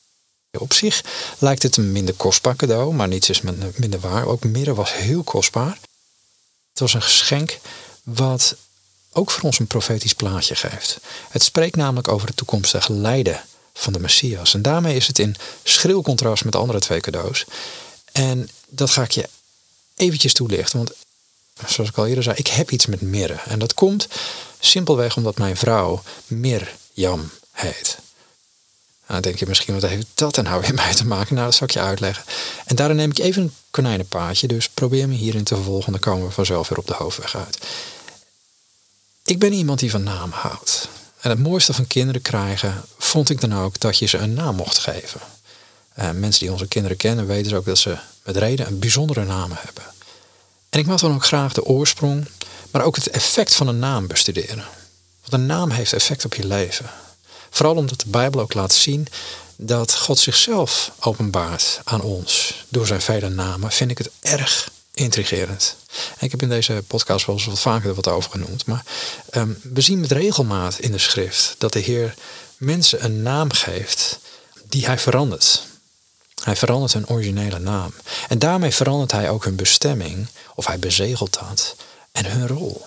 [0.60, 1.04] Op zich
[1.40, 3.42] lijkt het een minder kostbaar cadeau, maar niets is
[3.76, 4.26] minder waar.
[4.26, 5.80] Ook mirre was heel kostbaar.
[6.70, 7.60] Het was een geschenk
[8.04, 8.56] wat
[9.12, 11.00] ook voor ons een profetisch plaatje geeft.
[11.30, 14.54] Het spreekt namelijk over het toekomstige lijden van de Messias.
[14.54, 17.46] En daarmee is het in schril contrast met de andere twee cadeaus.
[18.12, 19.30] En dat ga ik je
[19.96, 20.78] eventjes toelichten.
[20.78, 20.92] Want
[21.68, 23.40] zoals ik al eerder zei, ik heb iets met mirre.
[23.46, 24.08] En dat komt
[24.60, 27.98] simpelweg omdat mijn vrouw Mirjam heet.
[29.08, 31.36] Nou, denk je misschien, wat heeft dat en nou weer mee te maken?
[31.36, 32.24] Nou, dat zal ik je uitleggen.
[32.66, 34.48] En daarin neem ik even een konijnenpaadje.
[34.48, 35.92] Dus probeer me hierin te vervolgen.
[35.92, 37.58] Dan komen we vanzelf weer op de hoofdweg uit.
[39.26, 40.90] Ik ben iemand die van naam houdt.
[41.20, 44.56] En het mooiste van kinderen krijgen, vond ik dan ook dat je ze een naam
[44.56, 45.22] mocht geven.
[46.00, 49.26] Uh, mensen die onze kinderen kennen weten dus ook dat ze met reden een bijzondere
[49.26, 49.84] naam hebben.
[50.70, 52.28] En ik mag dan ook graag de oorsprong,
[52.72, 54.66] maar ook het effect van een naam bestuderen.
[55.22, 56.90] Want een naam heeft effect op je leven.
[57.54, 59.08] Vooral omdat de Bijbel ook laat zien
[59.56, 65.76] dat God zichzelf openbaart aan ons door zijn vele namen, vind ik het erg intrigerend.
[66.20, 68.66] ik heb in deze podcast wel eens wat vaker er wat over genoemd.
[68.66, 68.84] Maar
[69.32, 72.14] um, we zien met regelmaat in de schrift dat de Heer
[72.58, 74.20] mensen een naam geeft
[74.70, 75.64] die hij verandert.
[76.44, 77.94] Hij verandert hun originele naam.
[78.30, 81.76] En daarmee verandert hij ook hun bestemming, of hij bezegelt dat,
[82.12, 82.86] en hun rol.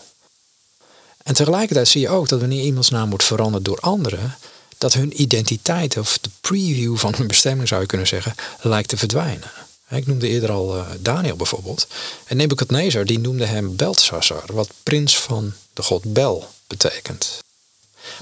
[1.23, 4.37] En tegelijkertijd zie je ook dat wanneer iemands naam wordt veranderd door anderen,
[4.79, 8.97] dat hun identiteit, of de preview van hun bestemming zou je kunnen zeggen, lijkt te
[8.97, 9.51] verdwijnen.
[9.89, 11.87] Ik noemde eerder al uh, Daniel bijvoorbeeld.
[12.25, 17.39] En Nebuchadnezzar die noemde hem Belteshazzar, wat prins van de god Bel betekent.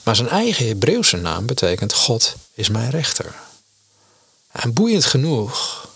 [0.02, 3.34] Maar zijn eigen Hebreeuwse naam betekent God is mijn rechter.
[4.52, 5.88] En boeiend genoeg,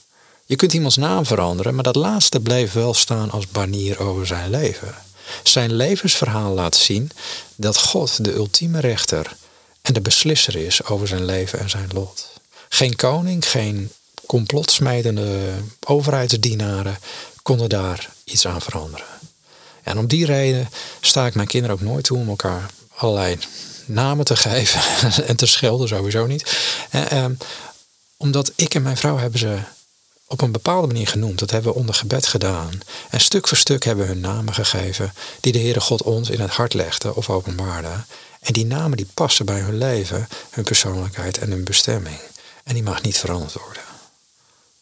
[0.47, 4.51] je kunt iemands naam veranderen, maar dat laatste bleef wel staan als banier over zijn
[4.51, 4.95] leven.
[5.43, 7.11] Zijn levensverhaal laat zien
[7.57, 9.37] dat God de ultieme rechter
[9.89, 12.29] en de beslisser is over zijn leven en zijn lot.
[12.69, 13.93] Geen koning, geen
[14.27, 15.53] complotsmijdende
[15.87, 16.99] overheidsdienaren
[17.43, 19.07] konden daar iets aan veranderen.
[19.83, 20.69] En om die reden
[21.01, 23.39] sta ik mijn kinderen ook nooit toe om elkaar allerlei
[23.85, 24.81] namen te geven
[25.29, 26.57] en te schelden sowieso niet.
[26.91, 27.25] Eh,
[28.17, 29.59] omdat ik en mijn vrouw hebben ze
[30.29, 31.39] op een bepaalde manier genoemd.
[31.39, 32.81] Dat hebben we onder gebed gedaan.
[33.11, 36.41] En stuk voor stuk hebben we hun namen gegeven die de Heere God ons in
[36.41, 38.05] het hart legde of openbaarde.
[38.41, 42.19] En die namen die passen bij hun leven, hun persoonlijkheid en hun bestemming.
[42.65, 43.83] En die mag niet veranderd worden.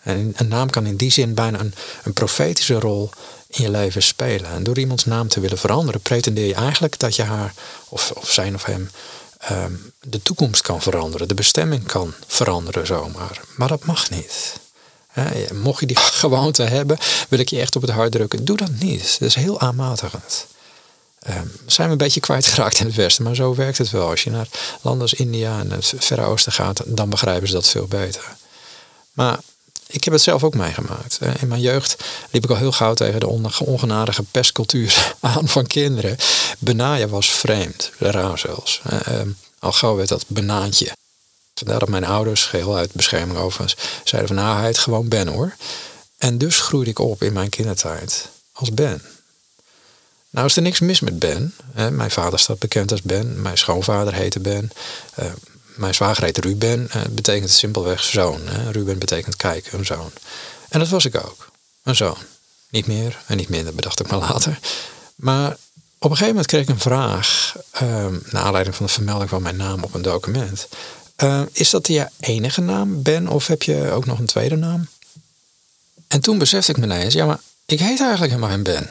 [0.02, 3.10] En een naam kan in die zin bijna een, een profetische rol
[3.46, 4.50] in je leven spelen.
[4.50, 7.54] En door iemands naam te willen veranderen, pretendeer je eigenlijk dat je haar,
[7.88, 8.90] of, of zijn of hem,
[9.38, 13.40] ehm, de toekomst kan veranderen, de bestemming kan veranderen zomaar.
[13.56, 14.64] Maar dat mag niet.
[15.52, 16.98] Mocht je die gewoonte hebben,
[17.28, 18.44] wil ik je echt op het hart drukken.
[18.44, 19.16] Doe dat niet.
[19.18, 20.46] Dat is heel aanmatigend.
[21.28, 24.08] Um, zijn we een beetje kwijtgeraakt in het Westen, maar zo werkt het wel.
[24.08, 24.48] Als je naar
[24.82, 28.36] landen als India en het Verre Oosten gaat, dan begrijpen ze dat veel beter.
[29.12, 29.38] Maar
[29.86, 31.18] ik heb het zelf ook meegemaakt.
[31.40, 31.96] In mijn jeugd
[32.30, 36.16] liep ik al heel gauw tegen de ongenadige pestcultuur aan van kinderen.
[36.58, 38.80] Benaaien was vreemd, raar zelfs.
[38.84, 40.92] Ehm, al gauw werd dat benaantje.
[41.64, 45.56] Dat mijn ouders, geheel uit bescherming overigens, zeiden van nou, hij heet gewoon Ben hoor.
[46.18, 49.02] En dus groeide ik op in mijn kindertijd als Ben.
[50.30, 51.54] Nou is er niks mis met Ben.
[51.90, 53.42] Mijn vader staat bekend als Ben.
[53.42, 54.70] Mijn schoonvader heette Ben.
[55.14, 55.34] Ehm,
[55.76, 56.88] mijn zwager heet Ruben.
[56.96, 58.40] Uh, betekent simpelweg zoon.
[58.70, 60.10] Ruben betekent kijk, een zoon.
[60.68, 61.48] En dat was ik ook.
[61.82, 62.16] Een zoon.
[62.70, 64.58] Niet meer en niet minder, bedacht ik maar later.
[65.14, 65.50] Maar
[65.98, 67.56] op een gegeven moment kreeg ik een vraag.
[67.82, 70.68] Uh, naar aanleiding van de vermelding van mijn naam op een document.
[71.22, 73.28] Uh, is dat je enige naam, Ben?
[73.28, 74.88] Of heb je ook nog een tweede naam?
[76.08, 77.14] En toen besefte ik me ineens.
[77.14, 78.90] Ja, maar ik heet eigenlijk helemaal geen Ben.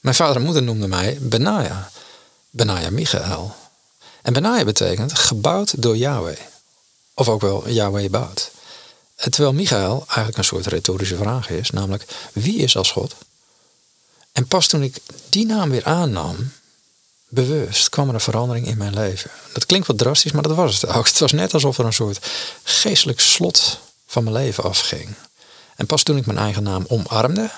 [0.00, 1.90] Mijn vader en moeder noemden mij Benaya.
[2.50, 3.54] Benaya Michael.
[4.22, 6.38] En Benaya betekent gebouwd door Yahweh.
[7.14, 8.50] Of ook wel Yahweh bouwt.
[9.16, 13.14] Terwijl Michael eigenlijk een soort retorische vraag is, namelijk wie is als God?
[14.32, 14.96] En pas toen ik
[15.28, 16.52] die naam weer aannam,
[17.44, 19.30] bewust, kwam er een verandering in mijn leven.
[19.52, 21.06] Dat klinkt wat drastisch, maar dat was het ook.
[21.06, 22.26] Het was net alsof er een soort
[22.62, 25.14] geestelijk slot van mijn leven afging.
[25.76, 27.50] En pas toen ik mijn eigen naam omarmde,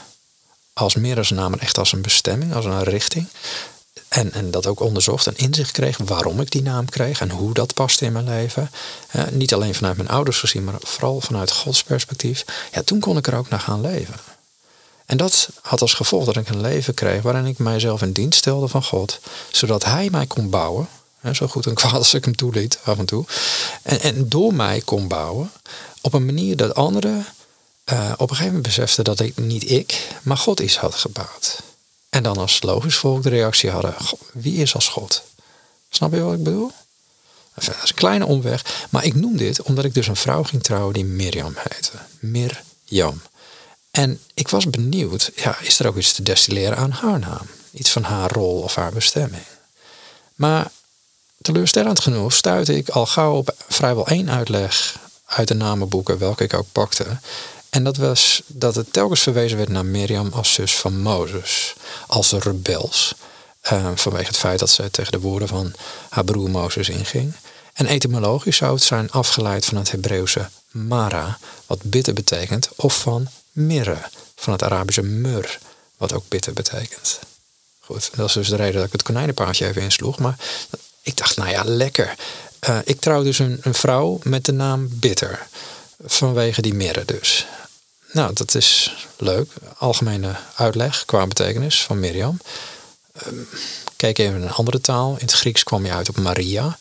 [0.72, 3.28] als meer als een naam, echt als een bestemming, als een richting,
[4.08, 7.54] en, en dat ook onderzocht en inzicht kreeg waarom ik die naam kreeg en hoe
[7.54, 8.70] dat paste in mijn leven.
[9.30, 12.44] niet alleen vanuit mijn ouders gezien, maar vooral vanuit Gods perspectief.
[12.72, 14.14] Ja, toen kon ik er ook naar gaan leven.
[15.08, 18.38] En dat had als gevolg dat ik een leven kreeg waarin ik mijzelf in dienst
[18.38, 20.88] stelde van God, zodat Hij mij kon bouwen.
[21.32, 23.24] Zo goed en kwaad als ik hem toeliet af en toe.
[23.82, 25.50] En, en door mij kon bouwen
[26.00, 27.26] op een manier dat anderen
[27.92, 31.62] uh, op een gegeven moment beseften dat ik niet ik, maar God iets had gebouwd.
[32.08, 33.94] En dan als logisch volk de reactie hadden:
[34.32, 35.22] wie is als God?
[35.90, 36.72] Snap je wat ik bedoel?
[37.54, 38.86] dat is een kleine omweg.
[38.90, 41.92] Maar ik noem dit omdat ik dus een vrouw ging trouwen die Mirjam heette.
[42.18, 43.20] Mirjam.
[43.98, 47.46] En ik was benieuwd, ja, is er ook iets te destilleren aan haar naam?
[47.70, 49.42] Iets van haar rol of haar bestemming?
[50.34, 50.70] Maar
[51.42, 56.54] teleurstellend genoeg stuitte ik al gauw op vrijwel één uitleg uit de namenboeken, welke ik
[56.54, 57.06] ook pakte.
[57.70, 61.74] En dat was dat het telkens verwezen werd naar Mirjam als zus van Mozes,
[62.06, 63.14] als rebels.
[63.72, 65.72] Uh, vanwege het feit dat ze tegen de woorden van
[66.08, 67.32] haar broer Mozes inging.
[67.72, 73.28] En etymologisch zou het zijn afgeleid van het Hebreeuwse mara, wat bitter betekent, of van
[73.58, 73.98] mirre,
[74.36, 75.58] van het Arabische mur,
[75.96, 77.18] wat ook bitter betekent.
[77.80, 80.18] Goed, dat is dus de reden dat ik het konijnenpaardje even insloeg.
[80.18, 80.36] Maar
[81.02, 82.14] ik dacht, nou ja, lekker.
[82.68, 85.46] Uh, ik trouw dus een, een, vrouw met de naam Bitter.
[86.04, 87.46] Vanwege die mirre dus.
[88.12, 89.50] Nou, dat is leuk.
[89.78, 92.40] Algemene uitleg qua betekenis van Mirjam.
[93.16, 93.38] Uh,
[93.96, 95.10] kijk even in een andere taal.
[95.10, 96.76] In het Grieks kwam je uit op Maria.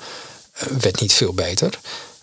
[0.56, 1.80] Uh, werd niet veel beter.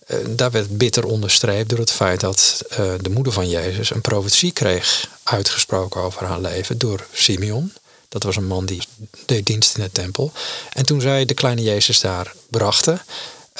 [0.06, 4.00] Eh, daar werd bitter onderstreept door het feit dat uh, de moeder van Jezus een
[4.00, 7.72] profetie kreeg uitgesproken over haar leven door Simeon.
[8.08, 8.82] Dat was een man die
[9.26, 10.32] deed dienst in de tempel.
[10.72, 13.02] En toen zij de kleine Jezus daar brachten,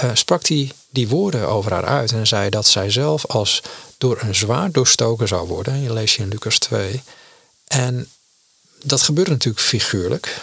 [0.02, 3.62] uh, sprak hij die woorden over haar uit en zei dat zij zelf als
[3.98, 5.82] door een zwaard doorstoken zou worden.
[5.82, 7.02] Je leest je in Lucas 2.
[7.66, 8.08] En
[8.82, 10.40] dat gebeurde natuurlijk figuurlijk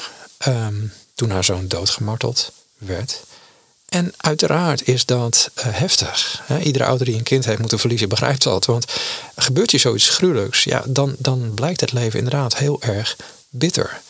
[0.48, 3.22] um, toen haar zoon doodgemarteld werd.
[3.92, 6.42] En uiteraard is dat uh, heftig.
[6.64, 8.66] Iedere ouder die een kind heeft moeten verliezen begrijpt dat.
[8.66, 8.86] Want
[9.36, 13.18] gebeurt je zoiets gruwelijks, ja, dan, dan blijkt het leven inderdaad heel erg
[13.50, 14.02] bitter.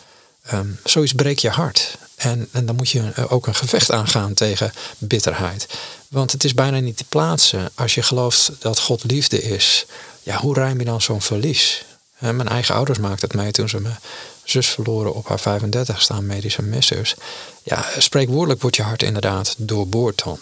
[0.54, 1.98] Um, zoiets breekt je hart.
[2.16, 5.68] En, en dan moet je eh, ook een gevecht aangaan tegen bitterheid.
[6.08, 9.86] Want het is bijna niet te plaatsen als je gelooft dat God liefde is.
[10.24, 11.86] Ja, hoe ruim je dan zo'n verlies?
[12.18, 14.00] Mijn eigen ouders maakten het mee toen ze mijn
[14.44, 17.16] zus verloren op haar 35 staan medische missers.
[17.64, 20.40] Ja, spreekwoordelijk wordt je hart inderdaad doorboord dan.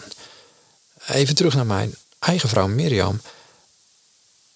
[1.06, 3.20] Even terug naar mijn eigen vrouw Mirjam.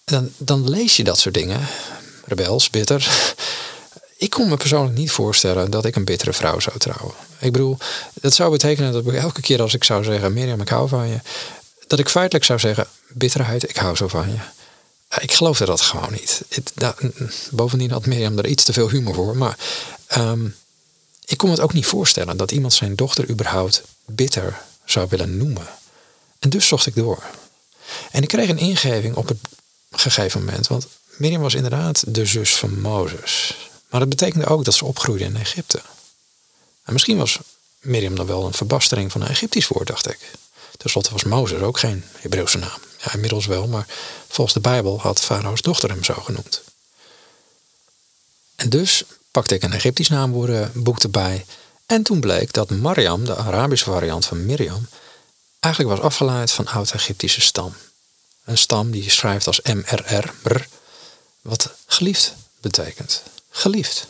[0.03, 1.67] Dan, dan lees je dat soort dingen.
[2.25, 3.33] Rebels, bitter.
[4.17, 7.13] Ik kon me persoonlijk niet voorstellen dat ik een bittere vrouw zou trouwen.
[7.39, 7.77] Ik bedoel,
[8.13, 11.07] dat zou betekenen dat ik elke keer als ik zou zeggen: Mirjam, ik hou van
[11.07, 11.19] je.
[11.87, 14.37] Dat ik feitelijk zou zeggen: bitterheid, ik hou zo van je.
[15.19, 16.41] Ik geloofde dat gewoon niet.
[16.49, 16.73] Het,
[17.51, 19.37] bovendien had Mirjam er iets te veel humor voor.
[19.37, 19.57] Maar
[20.17, 20.55] um,
[21.25, 25.67] ik kon het ook niet voorstellen dat iemand zijn dochter überhaupt bitter zou willen noemen.
[26.39, 27.23] En dus zocht ik door.
[28.11, 29.37] En ik kreeg een ingeving op het
[29.91, 30.67] gegeven moment.
[30.67, 30.87] Want
[31.17, 33.55] Mirjam was inderdaad de zus van Mozes.
[33.89, 35.81] Maar dat betekende ook dat ze opgroeide in Egypte.
[36.83, 37.39] En misschien was
[37.79, 40.19] Mirjam dan wel een verbastering van een Egyptisch woord, dacht ik.
[40.77, 42.79] Ten slotte was Mozes ook geen Hebreeuwse naam.
[43.05, 43.87] Ja, inmiddels wel, maar
[44.27, 46.61] volgens de Bijbel had Farao's dochter hem zo genoemd.
[48.55, 51.45] En dus pakte ik een Egyptisch naamwoordenboek erbij.
[51.85, 54.87] En toen bleek dat Mariam, de Arabische variant van Miriam,
[55.59, 57.75] eigenlijk was afgeleid van oud-Egyptische stam.
[58.45, 60.67] Een stam die schrijft als MRR,
[61.41, 63.23] wat geliefd betekent.
[63.49, 64.07] Geliefd.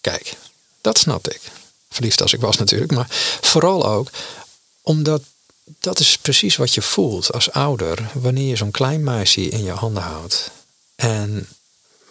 [0.00, 0.36] Kijk,
[0.80, 1.40] dat snapte ik.
[1.90, 3.06] Verliefd als ik was natuurlijk, maar
[3.40, 4.10] vooral ook
[4.82, 5.22] omdat
[5.80, 9.70] dat is precies wat je voelt als ouder wanneer je zo'n klein meisje in je
[9.70, 10.50] handen houdt.
[10.94, 11.48] En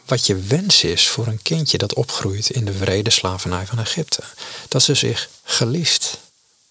[0.06, 4.24] wat je wens is voor een kindje dat opgroeit in de vrede slavernij van Egypte.
[4.68, 6.18] Dat ze zich geliefd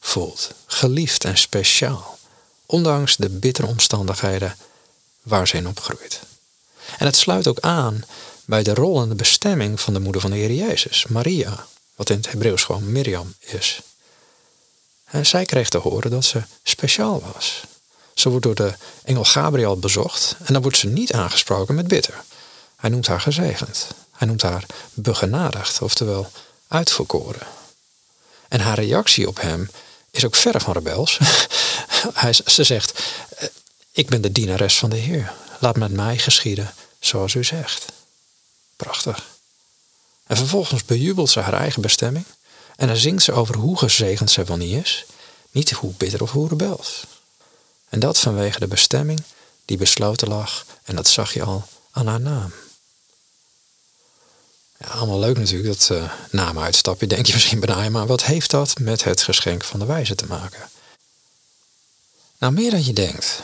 [0.01, 0.51] voelt.
[0.67, 2.19] Geliefd en speciaal.
[2.67, 4.57] Ondanks de bittere omstandigheden
[5.23, 6.21] waar ze in opgroeit.
[6.99, 8.05] En het sluit ook aan
[8.45, 12.11] bij de rol en de bestemming van de moeder van de Heer Jezus, Maria, wat
[12.11, 13.81] in het Hebreeuws gewoon Miriam is.
[15.15, 17.63] En zij kreeg te horen dat ze speciaal was.
[18.15, 18.75] Ze wordt door de
[19.05, 22.25] engel Gabriel bezocht en dan wordt ze niet aangesproken met bitter.
[22.77, 23.87] Hij noemt haar gezegend.
[24.11, 26.31] Hij noemt haar begenadigd, oftewel
[26.69, 27.47] uitverkoren.
[28.49, 29.71] En haar reactie op hem
[30.11, 31.19] is ook verre van rebels.
[32.47, 33.03] Ze zegt,
[33.37, 33.49] eh,
[33.93, 35.33] ik ben de dienares van de Heer.
[35.61, 37.85] Laat met mij geschieden zoals u zegt.
[38.77, 39.25] Prachtig.
[40.27, 42.25] En vervolgens bejubelt ze haar eigen bestemming.
[42.77, 45.05] En dan zingt ze over hoe gezegend ze wel niet is.
[45.51, 47.05] Niet hoe bitter of hoe rebels.
[47.89, 49.23] En dat vanwege de bestemming
[49.65, 50.67] die besloten lag.
[50.85, 52.53] En dat zag je al aan haar naam.
[54.79, 57.89] Ja, allemaal leuk natuurlijk, dat uh, namen uitstapje, denk je misschien bijna.
[57.89, 60.71] Maar wat heeft dat met het geschenk van de wijze te maken?
[62.39, 63.43] Nou, meer dan je denkt.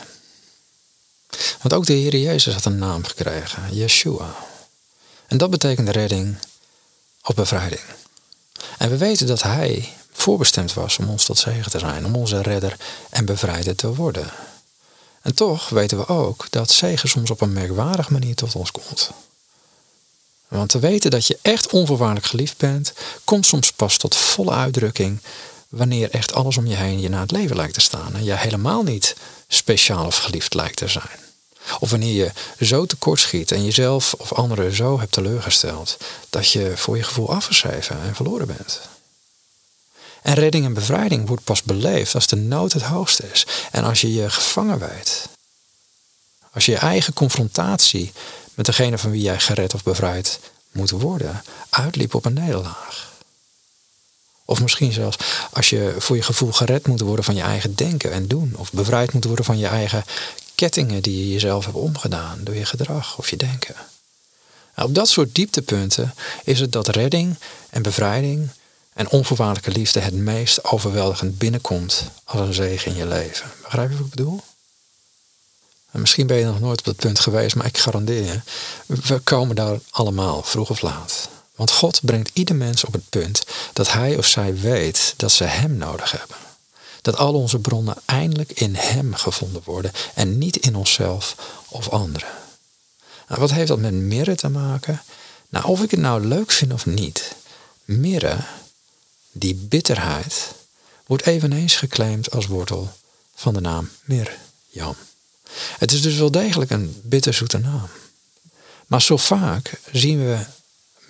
[1.61, 4.35] Want ook de Heer Jezus had een naam gekregen, Yeshua.
[5.27, 6.37] En dat betekent redding
[7.23, 7.81] of bevrijding.
[8.77, 12.41] En we weten dat Hij voorbestemd was om ons tot zegen te zijn, om onze
[12.41, 12.75] redder
[13.09, 14.31] en bevrijder te worden.
[15.21, 19.11] En toch weten we ook dat zegen soms op een merkwaardige manier tot ons komt.
[20.47, 22.93] Want te weten dat je echt onvoorwaardelijk geliefd bent,
[23.23, 25.19] komt soms pas tot volle uitdrukking
[25.69, 28.35] wanneer echt alles om je heen je na het leven lijkt te staan en je
[28.35, 29.15] helemaal niet
[29.47, 31.30] speciaal of geliefd lijkt te zijn.
[31.79, 35.97] Of wanneer je zo tekortschiet en jezelf of anderen zo hebt teleurgesteld
[36.29, 38.81] dat je voor je gevoel afgeschreven en verloren bent.
[40.21, 44.01] En redding en bevrijding wordt pas beleefd als de nood het hoogste is en als
[44.01, 45.29] je je gevangen weet.
[46.53, 48.11] Als je je eigen confrontatie
[48.53, 50.39] met degene van wie jij gered of bevrijd
[50.71, 53.09] moet worden, uitliep op een nederlaag.
[54.45, 55.17] Of misschien zelfs
[55.51, 58.53] als je voor je gevoel gered moet worden van je eigen denken en doen.
[58.57, 60.03] Of bevrijd moet worden van je eigen
[60.61, 63.75] kettingen die je jezelf hebt omgedaan door je gedrag of je denken.
[64.75, 67.35] Nou, op dat soort dieptepunten is het dat redding
[67.69, 68.49] en bevrijding
[68.93, 73.51] en onvoorwaardelijke liefde het meest overweldigend binnenkomt als een zegen in je leven.
[73.61, 74.39] Begrijp je wat ik bedoel?
[75.91, 78.39] En misschien ben je nog nooit op dat punt geweest, maar ik garandeer je,
[78.85, 81.29] we komen daar allemaal, vroeg of laat.
[81.55, 83.43] Want God brengt ieder mens op het punt
[83.73, 86.50] dat hij of zij weet dat ze Hem nodig hebben.
[87.01, 91.35] Dat al onze bronnen eindelijk in Hem gevonden worden en niet in onszelf
[91.67, 92.29] of anderen.
[93.27, 95.01] Nou, wat heeft dat met mirre te maken?
[95.49, 97.35] Nou, of ik het nou leuk vind of niet,
[97.85, 98.37] mirre,
[99.31, 100.53] die bitterheid,
[101.05, 102.91] wordt eveneens geclaimd als wortel
[103.35, 104.95] van de naam Mirjam.
[105.77, 107.89] Het is dus wel degelijk een bitterzoete naam.
[108.87, 110.45] Maar zo vaak zien we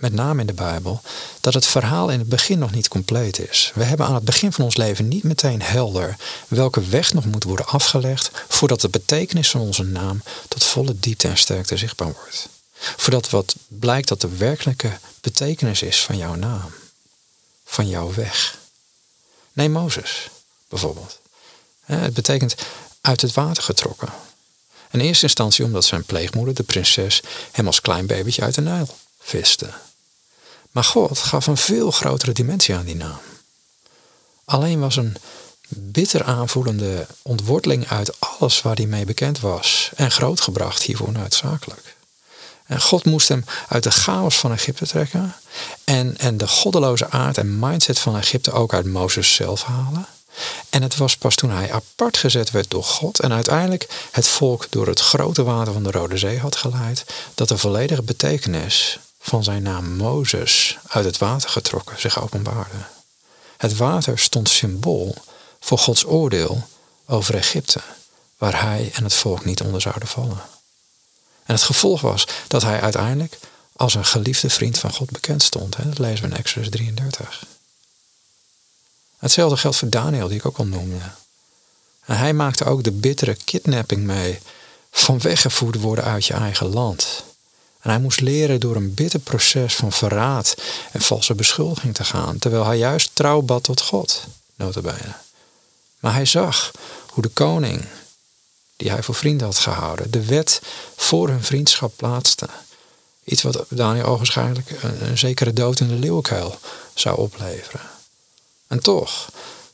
[0.02, 1.02] met name in de Bijbel,
[1.40, 3.72] dat het verhaal in het begin nog niet compleet is.
[3.76, 6.16] We hebben aan het begin van ons leven niet meteen helder
[6.48, 11.28] welke weg nog moet worden afgelegd voordat de betekenis van onze naam tot volle diepte
[11.28, 12.50] en sterkte zichtbaar wordt.
[12.74, 16.72] Voordat wat blijkt dat de werkelijke betekenis is van jouw naam,
[17.66, 18.58] van jouw weg.
[19.54, 20.30] Neem Mozes
[20.70, 21.20] bijvoorbeeld.
[21.86, 22.56] Het betekent
[23.02, 24.10] uit het water getrokken.
[24.92, 28.88] In eerste instantie omdat zijn pleegmoeder, de prinses, hem als klein babytje uit de Nijl
[29.20, 29.70] viste.
[30.72, 33.20] Maar God gaf een veel grotere dimensie aan die naam.
[34.46, 35.18] Alleen was een
[35.68, 41.96] bitter aanvoelende ontworteling uit alles waar hij mee bekend was en grootgebracht hiervoor noodzakelijk.
[42.66, 45.36] En God moest hem uit de chaos van Egypte trekken
[45.84, 50.08] en, en de goddeloze aard en mindset van Egypte ook uit Mozes zelf halen.
[50.70, 54.68] En het was pas toen hij apart gezet werd door God en uiteindelijk het volk
[54.70, 57.06] door het grote water van de Rode Zee had geleid,
[57.36, 62.86] dat de volledige betekenis van zijn naam Mozes uit het water getrokken zich openbaarde.
[63.58, 65.16] Het water stond symbool
[65.60, 66.68] voor Gods oordeel
[67.06, 67.82] over Egypte,
[68.38, 70.42] waar hij en het volk niet onder zouden vallen.
[71.46, 73.40] En het gevolg was dat hij uiteindelijk
[73.76, 75.76] als een geliefde vriend van God bekend stond.
[75.84, 77.44] Dat lezen we in Exodus 33.
[79.18, 81.12] Hetzelfde geldt voor Daniel, die ik ook al noemde.
[82.06, 84.40] En hij maakte ook de bittere kidnapping mee
[84.92, 87.24] van weggevoerd worden uit je eigen land.
[87.82, 90.56] En hij moest leren door een bitter proces van verraad
[90.92, 94.24] en valse beschuldiging te gaan, terwijl hij juist trouw bad tot God,
[94.56, 95.16] notabene.
[96.00, 96.72] Maar hij zag
[97.08, 97.86] hoe de koning,
[98.76, 100.62] die hij voor vrienden had gehouden, de wet
[100.96, 102.48] voor hun vriendschap plaatste.
[103.24, 106.60] Iets wat Daniel ogenschijnlijk een, een zekere dood in de leeuwkuil
[106.94, 107.82] zou opleveren.
[108.68, 109.30] En toch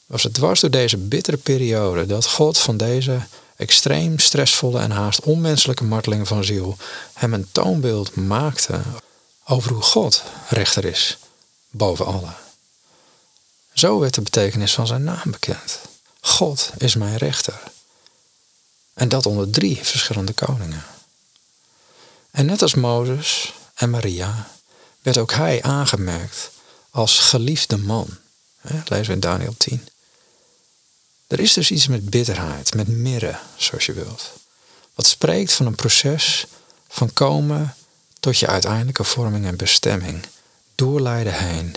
[0.06, 3.22] was het dwars door deze bittere periode dat God van deze
[3.58, 6.78] extreem stressvolle en haast onmenselijke marteling van ziel
[7.14, 8.82] hem een toonbeeld maakte
[9.46, 11.18] over hoe God rechter is
[11.70, 12.34] boven alle.
[13.74, 15.80] Zo werd de betekenis van zijn naam bekend.
[16.22, 17.60] God is mijn rechter.
[18.94, 20.86] En dat onder drie verschillende koningen.
[22.32, 24.50] En net als Mozes en Maria
[25.02, 26.50] werd ook hij aangemerkt
[26.90, 28.18] als geliefde man.
[28.62, 29.88] Lezen we in Daniel 10.
[31.28, 34.32] Er is dus iets met bitterheid, met mirre, zoals je wilt.
[34.96, 36.46] Wat spreekt van een proces
[36.88, 37.76] van komen
[38.20, 40.26] tot je uiteindelijke vorming en bestemming,
[40.76, 41.76] doorleiden heen,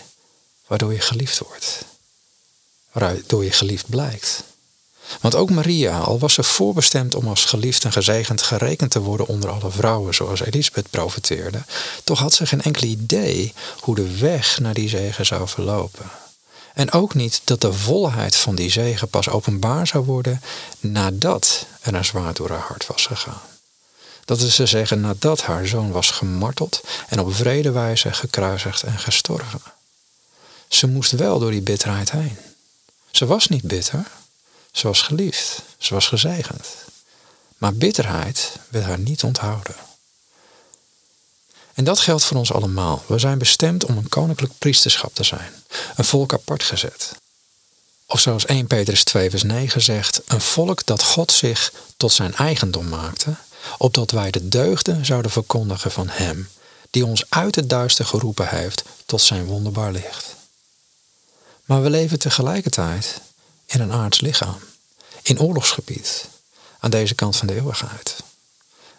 [0.67, 1.85] waardoor je geliefd wordt,
[2.93, 4.43] waardoor je geliefd blijkt.
[5.21, 9.27] Want ook Maria, al was ze voorbestemd om als geliefd en gezegend gerekend te worden
[9.27, 11.65] onder alle vrouwen, zoals Elisabeth profeteerde,
[12.05, 16.11] toch had ze geen enkel idee hoe de weg naar die zegen zou verlopen.
[16.81, 20.43] En ook niet dat de volheid van die zegen pas openbaar zou worden
[20.79, 23.41] nadat er een zwaard door haar hart was gegaan.
[24.25, 28.99] Dat is te zeggen nadat haar zoon was gemarteld en op vrede wijze gekruisigd en
[28.99, 29.63] gestorven.
[30.69, 32.37] Ze moest wel door die bitterheid heen.
[33.11, 34.07] Ze was niet bitter,
[34.73, 36.67] ze was geliefd, ze was gezegend.
[37.59, 39.75] Maar bitterheid werd haar niet onthouden.
[41.75, 43.03] En dat geldt voor ons allemaal.
[43.07, 45.53] We zijn bestemd om een koninklijk priesterschap te zijn,
[45.97, 47.13] een volk apart gezet.
[48.07, 52.35] Of zoals 1 Petrus 2 vers 9 zegt, een volk dat God zich tot zijn
[52.35, 53.35] eigendom maakte,
[53.79, 56.49] opdat wij de deugden zouden verkondigen van Hem,
[56.91, 60.35] die ons uit het duister geroepen heeft tot zijn wonderbaar licht.
[61.65, 63.21] Maar we leven tegelijkertijd
[63.67, 64.59] in een aards lichaam,
[65.23, 66.29] in oorlogsgebied,
[66.81, 68.17] aan deze kant van de eeuwigheid.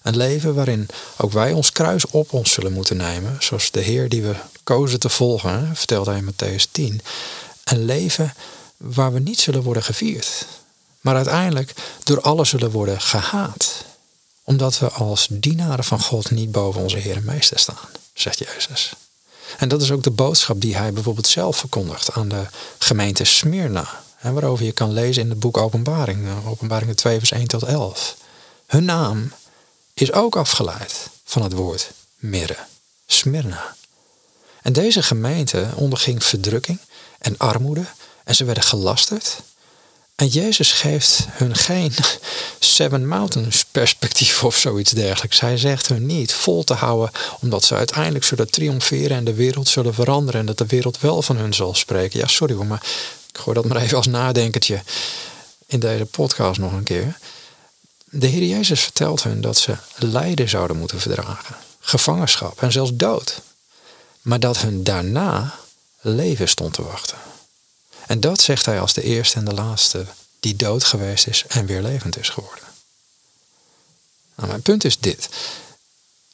[0.02, 0.88] Een leven waarin
[1.18, 5.00] ook wij ons kruis op ons zullen moeten nemen, zoals de Heer die we kozen
[5.00, 7.02] te volgen, vertelt hij in Matthäus 10.
[7.64, 8.34] Een leven
[8.78, 10.46] waar we niet zullen worden gevierd,
[11.02, 11.74] maar uiteindelijk
[12.04, 13.86] door allen zullen worden gehaat,
[14.44, 18.94] omdat we als dienaren van God niet boven onze Heer en Meester staan, zegt Jezus.
[19.58, 22.46] En dat is ook de boodschap die hij bijvoorbeeld zelf verkondigt aan de
[22.78, 27.48] gemeente Smyrna, waarover je kan lezen in het boek Openbaring, eh, Openbaring 2 vers 1
[27.48, 28.16] tot 11.
[28.66, 29.32] Hun naam
[30.02, 32.58] is ook afgeleid van het woord mirre,
[33.06, 33.76] Smyrna.
[34.62, 36.80] En deze gemeente onderging verdrukking
[37.20, 37.86] en armoede
[38.24, 39.42] en ze werden gelasterd.
[40.16, 41.94] En Jezus geeft hun geen
[42.60, 45.40] Seven Mountains perspectief of zoiets dergelijks.
[45.40, 49.68] Hij zegt hun niet vol te houden omdat ze uiteindelijk zullen triomferen en de wereld
[49.68, 52.20] zullen veranderen en dat de wereld wel van hun zal spreken.
[52.20, 52.84] Ja, sorry hoor, maar
[53.34, 54.84] ik gooi dat maar even als nadenkertje
[55.66, 57.18] in deze podcast nog een keer.
[58.14, 63.42] De Heer Jezus vertelt hun dat ze lijden zouden moeten verdragen, gevangenschap en zelfs dood.
[64.22, 65.56] Maar dat hun daarna
[66.02, 67.18] leven stond te wachten.
[68.08, 70.06] En dat zegt hij als de eerste en de laatste
[70.40, 72.64] die dood geweest is en weer levend is geworden.
[74.36, 75.30] Nou, mijn punt is dit.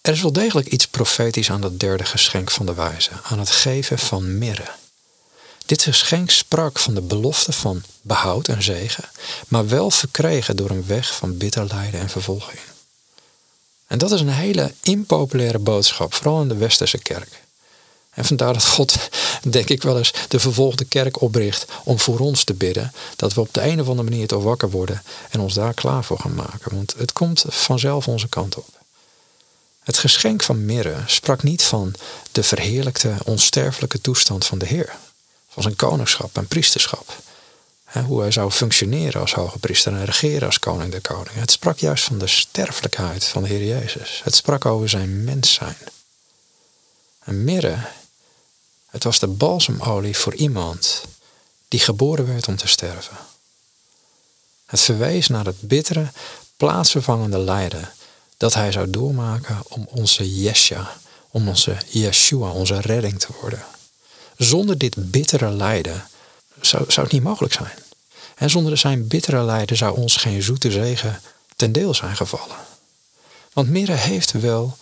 [0.02, 3.50] Er is wel degelijk iets profetisch aan dat derde geschenk van de wijze, aan het
[3.50, 4.72] geven van mirre.
[5.68, 9.10] Dit geschenk sprak van de belofte van behoud en zegen,
[9.48, 12.60] maar wel verkregen door een weg van bitter lijden en vervolging.
[13.88, 17.44] En dat is een hele impopulaire boodschap, vooral in de westerse kerk.
[18.10, 18.98] En vandaar dat God,
[19.50, 22.94] denk ik wel eens, de vervolgde kerk opricht om voor ons te bidden.
[23.16, 26.04] Dat we op de een of andere manier toch wakker worden en ons daar klaar
[26.04, 26.76] voor gaan maken.
[26.76, 28.68] Want het komt vanzelf onze kant op.
[29.84, 31.94] Het geschenk van mirre sprak niet van
[32.32, 34.96] de verheerlijkte, onsterfelijke toestand van de Heer.
[35.58, 37.16] Van zijn koningschap en priesterschap.
[38.06, 41.40] hoe hij zou functioneren als hoge priester en regeren als koning der koningen.
[41.40, 44.22] Het sprak juist van de sterfelijkheid van de Heer Jezus.
[44.24, 45.78] Het sprak over zijn mens zijn.
[47.24, 47.78] En mirre
[48.90, 51.04] het was de balsemolie voor iemand
[51.68, 53.18] die geboren werd om te sterven.
[54.66, 56.12] Het verwees naar het bittere,
[56.58, 57.94] plaatsvervangende lijden
[58.38, 60.98] dat hij zou doormaken om onze Yesha,
[61.30, 63.66] om onze Yeshua, onze redding te worden.
[64.38, 66.08] Zonder dit bittere lijden
[66.62, 67.74] zou, zou het niet mogelijk zijn.
[68.36, 71.22] En zonder zijn bittere lijden zou ons geen zoete zegen
[71.56, 72.56] ten deel zijn gevallen.
[73.54, 74.78] Want mirre heeft wel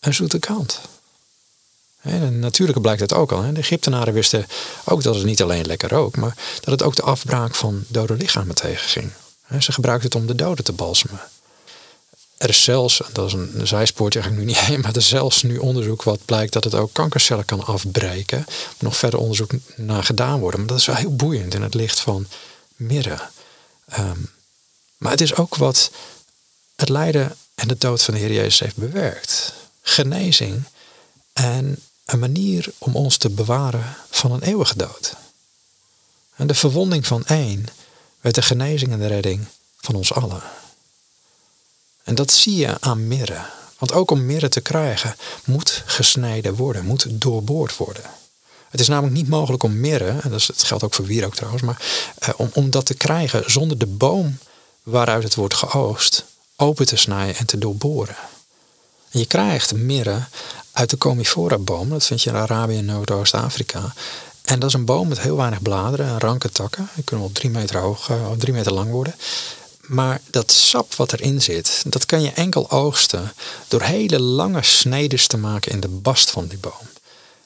[0.00, 0.80] een zoete kant.
[2.00, 3.52] En natuurlijk blijkt het ook al.
[3.52, 4.46] De Egyptenaren wisten
[4.84, 8.14] ook dat het niet alleen lekker rook, maar dat het ook de afbraak van dode
[8.14, 9.12] lichamen tegenging.
[9.58, 11.20] Ze gebruikten het om de doden te balsemen.
[12.36, 15.42] Er is zelfs, dat is een zijspoortje eigenlijk nu niet heen, maar er is zelfs
[15.42, 18.46] nu onderzoek wat blijkt dat het ook kankercellen kan afbreken.
[18.78, 20.60] Nog verder onderzoek naar gedaan worden.
[20.60, 22.26] Maar dat is wel heel boeiend in het licht van
[22.76, 23.18] mirre.
[23.88, 24.18] Ehm,
[24.96, 25.90] maar het is ook wat
[26.76, 29.52] het lijden en de dood van de Heer Jezus heeft bewerkt.
[29.82, 30.62] Genezing
[31.32, 35.14] en een manier om ons te bewaren van een eeuwige dood.
[36.36, 37.66] En de verwonding van één
[38.20, 40.42] werd de genezing en de redding van ons allen.
[42.04, 43.40] En dat zie je aan mirre.
[43.78, 48.04] Want ook om mirre te krijgen moet gesneden worden, moet doorboord worden.
[48.68, 51.82] Het is namelijk niet mogelijk om mirre, en dat geldt ook voor wierook trouwens, maar
[52.18, 54.38] eh, om, om dat te krijgen zonder de boom
[54.82, 56.24] waaruit het wordt geoogst
[56.56, 58.16] open te snijden en te doorboren.
[59.10, 60.22] En je krijgt mirre
[60.72, 61.88] uit de comifora-boom.
[61.88, 63.92] Dat vind je in Arabië en Noordoost-Afrika.
[64.44, 66.88] En dat is een boom met heel weinig bladeren en ranke takken.
[66.94, 69.14] Die kunnen wel drie meter hoog of eh, drie meter lang worden.
[69.86, 73.32] Maar dat sap wat erin zit, dat kan je enkel oogsten
[73.68, 76.88] door hele lange snedes te maken in de bast van die boom.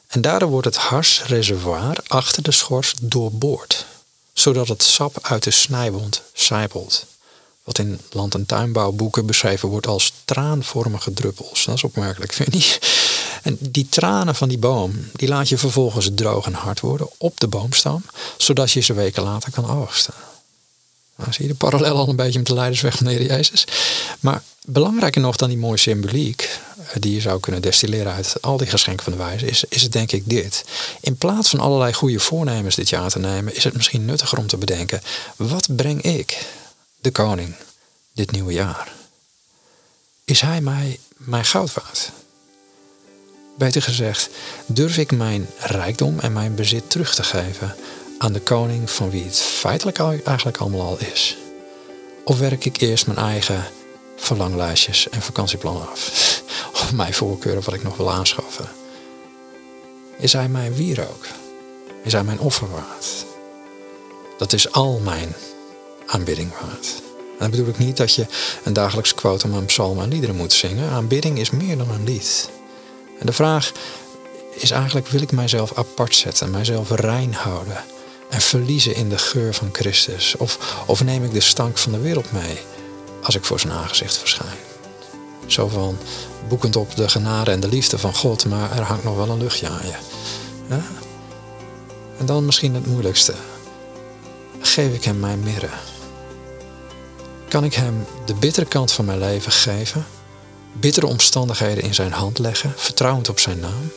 [0.06, 3.86] En daardoor wordt het harsreservoir achter de schors doorboord,
[4.32, 7.06] zodat het sap uit de snijwond sijpelt
[7.68, 11.64] wat in land- en tuinbouwboeken beschreven wordt als traanvormige druppels.
[11.64, 12.78] Dat is opmerkelijk, vind je
[13.42, 17.40] En die tranen van die boom, die laat je vervolgens droog en hard worden op
[17.40, 18.04] de boomstam,
[18.36, 20.14] zodat je ze weken later kan oogsten.
[21.18, 23.66] Nou, zie je de parallel al een beetje met de leidersweg van de Heer Jezus.
[24.20, 28.56] Maar belangrijker nog dan die mooie symboliek, eh, die je zou kunnen destilleren uit al
[28.56, 30.64] die geschenken van de wijze, is, is het denk ik dit.
[31.00, 34.46] In plaats van allerlei goede voornemens dit jaar te nemen, is het misschien nuttiger om
[34.46, 35.02] te bedenken,
[35.36, 36.46] wat breng ik
[37.00, 37.54] de koning
[38.12, 38.92] dit nieuwe jaar?
[40.24, 42.10] Is hij mij mijn goud waard?
[43.56, 44.28] Beter gezegd,
[44.66, 47.76] durf ik mijn rijkdom en mijn bezit terug te geven
[48.18, 51.36] aan de koning van wie het feitelijk eigenlijk allemaal al is?
[52.24, 53.64] Of werk ik eerst mijn eigen
[54.16, 56.26] verlanglijstjes en vakantieplannen af?
[56.72, 58.68] Of mijn voorkeuren wat ik nog wil aanschaffen?
[60.18, 61.26] Is hij mijn wierook?
[62.04, 63.06] Is hij mijn offer waard?
[64.38, 65.34] Dat is al mijn
[66.06, 67.02] aanbidding waard.
[67.16, 68.26] En dan bedoel ik niet dat je
[68.64, 70.90] een dagelijks quotum aan psalmen en liederen moet zingen.
[70.90, 72.50] Aanbidding is meer dan een lied.
[73.18, 73.72] En de vraag
[74.54, 77.84] is eigenlijk, wil ik mijzelf apart zetten, mijzelf rein houden
[78.30, 80.36] en verliezen in de geur van Christus?
[80.86, 82.58] Of, neem ik de stank van de wereld mee
[83.22, 84.56] als ik voor zijn aangezicht verschijn?
[85.46, 85.98] Zo van
[86.48, 89.38] boekend op de genade en de liefde van God, maar er hangt nog wel een
[89.38, 89.96] luchtje aan je.
[92.18, 93.34] En dan misschien het moeilijkste.
[94.60, 95.68] Geef ik hem mijn mirre?
[97.48, 100.06] Kan ik hem de bittere kant van mijn leven geven?
[100.72, 103.92] Bittere omstandigheden in zijn hand leggen, vertrouwend op zijn naam?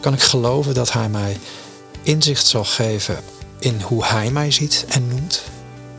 [0.00, 1.38] Kan ik geloven dat hij mij
[2.02, 3.24] inzicht zal geven
[3.62, 5.42] in hoe hij mij ziet en noemt?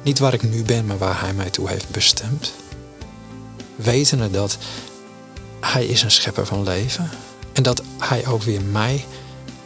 [0.04, 2.54] Niet waar ik nu ben, maar waar hij mij toe heeft bestemd?
[3.76, 4.58] Wetende dat
[5.60, 7.10] hij is een schepper van leven
[7.54, 9.06] en dat hij ook weer mij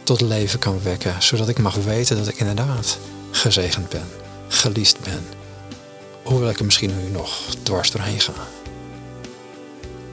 [0.02, 2.98] tot leven kan wekken, zodat ik mag weten dat ik inderdaad
[3.30, 4.06] gezegend ben,
[4.48, 5.26] geliefd ben,
[6.22, 8.32] hoewel ik er misschien nu nog dwars doorheen ga.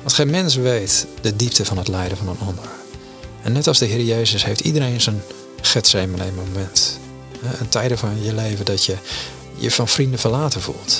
[0.01, 2.69] Want geen mens weet de diepte van het lijden van een ander.
[3.43, 5.21] En net als de Heer Jezus heeft iedereen zijn
[5.61, 6.99] Gethsemane moment.
[7.59, 8.97] Een tijden van je leven dat je
[9.55, 10.99] je van vrienden verlaten voelt.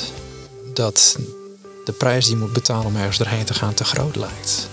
[0.74, 1.18] Dat
[1.86, 4.70] de prijs die je moet betalen om ergens doorheen te gaan te groot lijkt.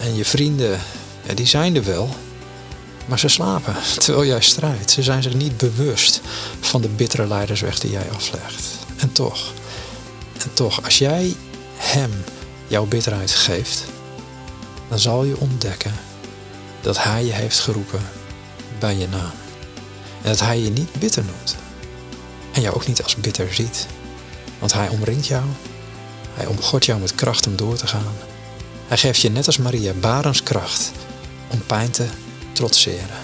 [0.00, 0.80] En je vrienden,
[1.34, 2.08] die zijn er wel,
[3.06, 3.74] maar ze slapen
[4.04, 4.90] terwijl jij strijdt.
[4.90, 6.20] Ze zijn zich niet bewust
[6.60, 8.64] van de bittere leidersweg die jij aflegt.
[8.96, 9.52] En toch,
[10.42, 11.34] en toch, als jij
[11.76, 12.10] hem
[12.66, 13.84] jouw bitterheid geeft,
[14.88, 15.94] dan zal je ontdekken
[16.80, 18.00] dat hij je heeft geroepen
[18.78, 19.45] bij je naam.
[20.26, 21.56] En dat hij je niet bitter noemt.
[22.52, 23.86] En jou ook niet als bitter ziet.
[24.58, 25.44] Want hij omringt jou.
[26.34, 28.14] Hij omgort jou met kracht om door te gaan.
[28.88, 30.92] Hij geeft je net als Maria barens kracht
[31.50, 32.06] om pijn te
[32.52, 33.18] trotseren.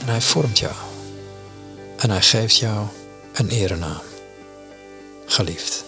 [0.00, 0.74] En hij vormt jou.
[1.96, 2.86] En hij geeft jou
[3.32, 4.02] een erenaam.
[5.26, 5.87] Geliefd.